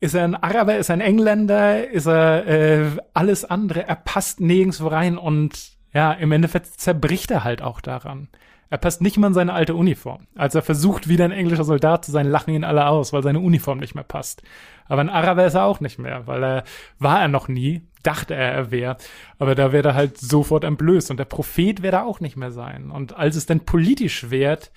[0.00, 0.76] Ist er ein Araber?
[0.76, 1.88] Ist er ein Engländer?
[1.88, 3.86] Ist er äh, alles andere?
[3.86, 8.28] Er passt nirgendwo rein und ja, im Endeffekt zerbricht er halt auch daran.
[8.72, 10.26] Er passt nicht mal in seine alte Uniform.
[10.34, 13.40] Als er versucht, wieder ein englischer Soldat zu sein, lachen ihn alle aus, weil seine
[13.40, 14.42] Uniform nicht mehr passt.
[14.86, 16.64] Aber ein Araber ist er auch nicht mehr, weil er
[16.98, 18.96] war er noch nie, dachte er, er wäre.
[19.38, 22.50] Aber da wird er halt sofort entblößt und der Prophet wird er auch nicht mehr
[22.50, 22.90] sein.
[22.90, 24.72] Und als es dann politisch wird,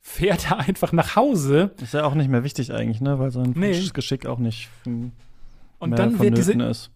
[0.00, 1.72] fährt er einfach nach Hause.
[1.82, 3.18] Ist ja auch nicht mehr wichtig eigentlich, ne?
[3.18, 3.86] Weil sein nee.
[3.92, 4.70] Geschick auch nicht
[5.78, 6.90] und dann wird diese, ist.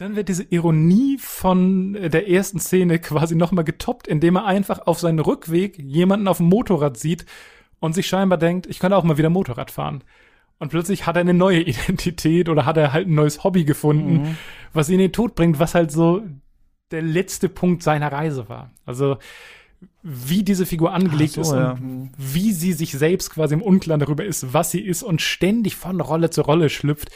[0.00, 4.86] Dann wird diese Ironie von äh, der ersten Szene quasi nochmal getoppt, indem er einfach
[4.86, 7.26] auf seinen Rückweg jemanden auf dem Motorrad sieht
[7.80, 10.02] und sich scheinbar denkt, ich könnte auch mal wieder Motorrad fahren.
[10.58, 14.22] Und plötzlich hat er eine neue Identität oder hat er halt ein neues Hobby gefunden,
[14.22, 14.36] mhm.
[14.72, 16.22] was ihn in den Tod bringt, was halt so
[16.92, 18.70] der letzte Punkt seiner Reise war.
[18.86, 19.18] Also
[20.02, 21.72] wie diese Figur angelegt so, ist ja.
[21.72, 25.76] und wie sie sich selbst quasi im Unklaren darüber ist, was sie ist und ständig
[25.76, 27.10] von Rolle zu Rolle schlüpft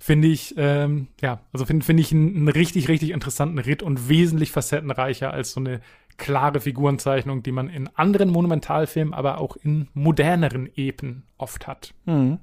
[0.00, 4.08] finde ich, ähm, ja, also finde finde ich einen, einen richtig, richtig interessanten Ritt und
[4.08, 5.80] wesentlich facettenreicher als so eine
[6.16, 11.94] klare Figurenzeichnung, die man in anderen Monumentalfilmen, aber auch in moderneren Epen oft hat.
[12.06, 12.38] Mhm.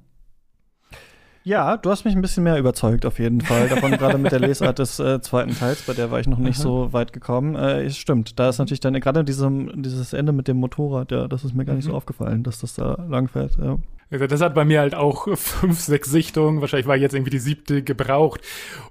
[1.43, 3.69] Ja, du hast mich ein bisschen mehr überzeugt, auf jeden Fall.
[3.69, 6.57] Davon gerade mit der Lesart des äh, zweiten Teils, bei der war ich noch nicht
[6.57, 6.63] Aha.
[6.63, 7.55] so weit gekommen.
[7.55, 11.43] Äh, es stimmt, da ist natürlich dann gerade dieses Ende mit dem Motorrad, ja, das
[11.43, 11.91] ist mir gar nicht mhm.
[11.91, 13.57] so aufgefallen, dass das da langfährt.
[13.57, 13.77] Ja.
[14.09, 16.61] Das hat bei mir halt auch fünf, sechs Sichtungen.
[16.61, 18.41] Wahrscheinlich war jetzt irgendwie die siebte gebraucht,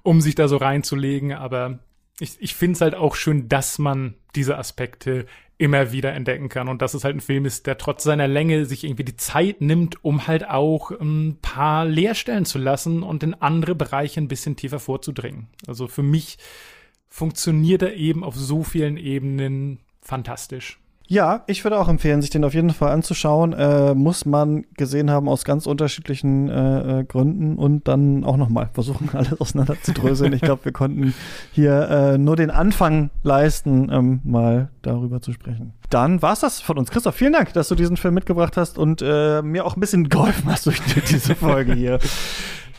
[0.02, 1.32] um sich da so reinzulegen.
[1.32, 1.78] Aber
[2.20, 5.26] ich, ich finde es halt auch schön, dass man diese Aspekte
[5.58, 8.66] immer wieder entdecken kann und dass es halt ein Film ist, der trotz seiner Länge
[8.66, 13.34] sich irgendwie die Zeit nimmt, um halt auch ein paar Leerstellen zu lassen und in
[13.34, 15.48] andere Bereiche ein bisschen tiefer vorzudringen.
[15.66, 16.36] Also für mich
[17.08, 20.78] funktioniert er eben auf so vielen Ebenen fantastisch.
[21.08, 23.52] Ja, ich würde auch empfehlen, sich den auf jeden Fall anzuschauen.
[23.52, 28.70] Äh, muss man gesehen haben aus ganz unterschiedlichen äh, äh Gründen und dann auch nochmal
[28.72, 30.32] versuchen, alles auseinander zu dröseln.
[30.32, 31.14] ich glaube, wir konnten
[31.52, 35.72] hier äh, nur den Anfang leisten, ähm, mal darüber zu sprechen.
[35.90, 36.90] Dann war's das von uns.
[36.90, 40.08] Christoph, vielen Dank, dass du diesen Film mitgebracht hast und äh, mir auch ein bisschen
[40.08, 42.00] geholfen hast durch diese Folge hier.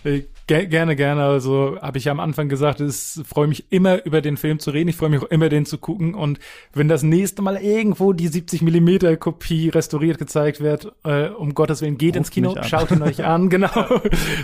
[0.07, 1.23] Äh, gerne, gerne.
[1.23, 4.71] Also habe ich ja am Anfang gesagt, ich freue mich immer über den Film zu
[4.71, 4.89] reden.
[4.89, 6.13] Ich freue mich auch immer, den zu gucken.
[6.15, 6.39] Und
[6.73, 11.81] wenn das nächste Mal irgendwo die 70 Millimeter Kopie restauriert gezeigt wird, äh, um Gottes
[11.81, 13.69] Willen, geht Ruft ins Kino, schaut ihn euch an, genau.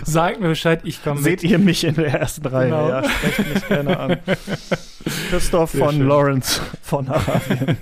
[0.04, 1.50] Sagt mir Bescheid, ich komme Seht mit.
[1.50, 2.88] ihr mich in der ersten Reihe, genau.
[2.88, 4.18] ja, sprecht mich gerne an.
[5.30, 6.08] Christoph Sehr von schön.
[6.08, 7.78] Lawrence von Arabien.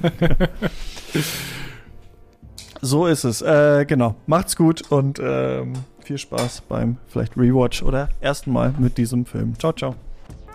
[2.81, 3.43] so ist es.
[3.43, 4.15] Äh, genau.
[4.27, 5.75] Macht's gut und ähm,
[6.05, 9.59] viel Spaß beim vielleicht Rewatch oder ersten Mal mit diesem Film.
[9.59, 9.95] Ciao, ciao.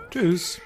[0.09, 0.59] Tschüss.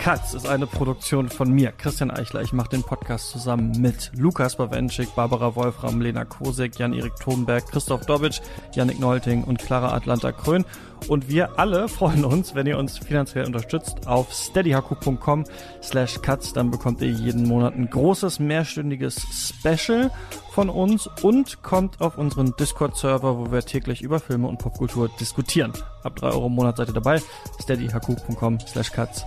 [0.00, 2.40] Katz ist eine Produktion von mir, Christian Eichler.
[2.40, 8.06] Ich mache den Podcast zusammen mit Lukas Bawenschik, Barbara Wolfram, Lena Kosek, Jan-Erik Thunberg, Christoph
[8.06, 8.40] Dobitsch,
[8.74, 10.64] Yannick Neulting und Clara Atlanta Krön.
[11.08, 15.44] Und wir alle freuen uns, wenn ihr uns finanziell unterstützt auf steadyhaku.com
[15.82, 16.54] slash cuts.
[16.54, 20.10] Dann bekommt ihr jeden Monat ein großes mehrstündiges Special
[20.52, 25.74] von uns und kommt auf unseren Discord-Server, wo wir täglich über Filme und Popkultur diskutieren.
[26.04, 27.20] Ab drei Euro im Monat seid ihr dabei.
[27.60, 29.26] steadyhaku.com slash cuts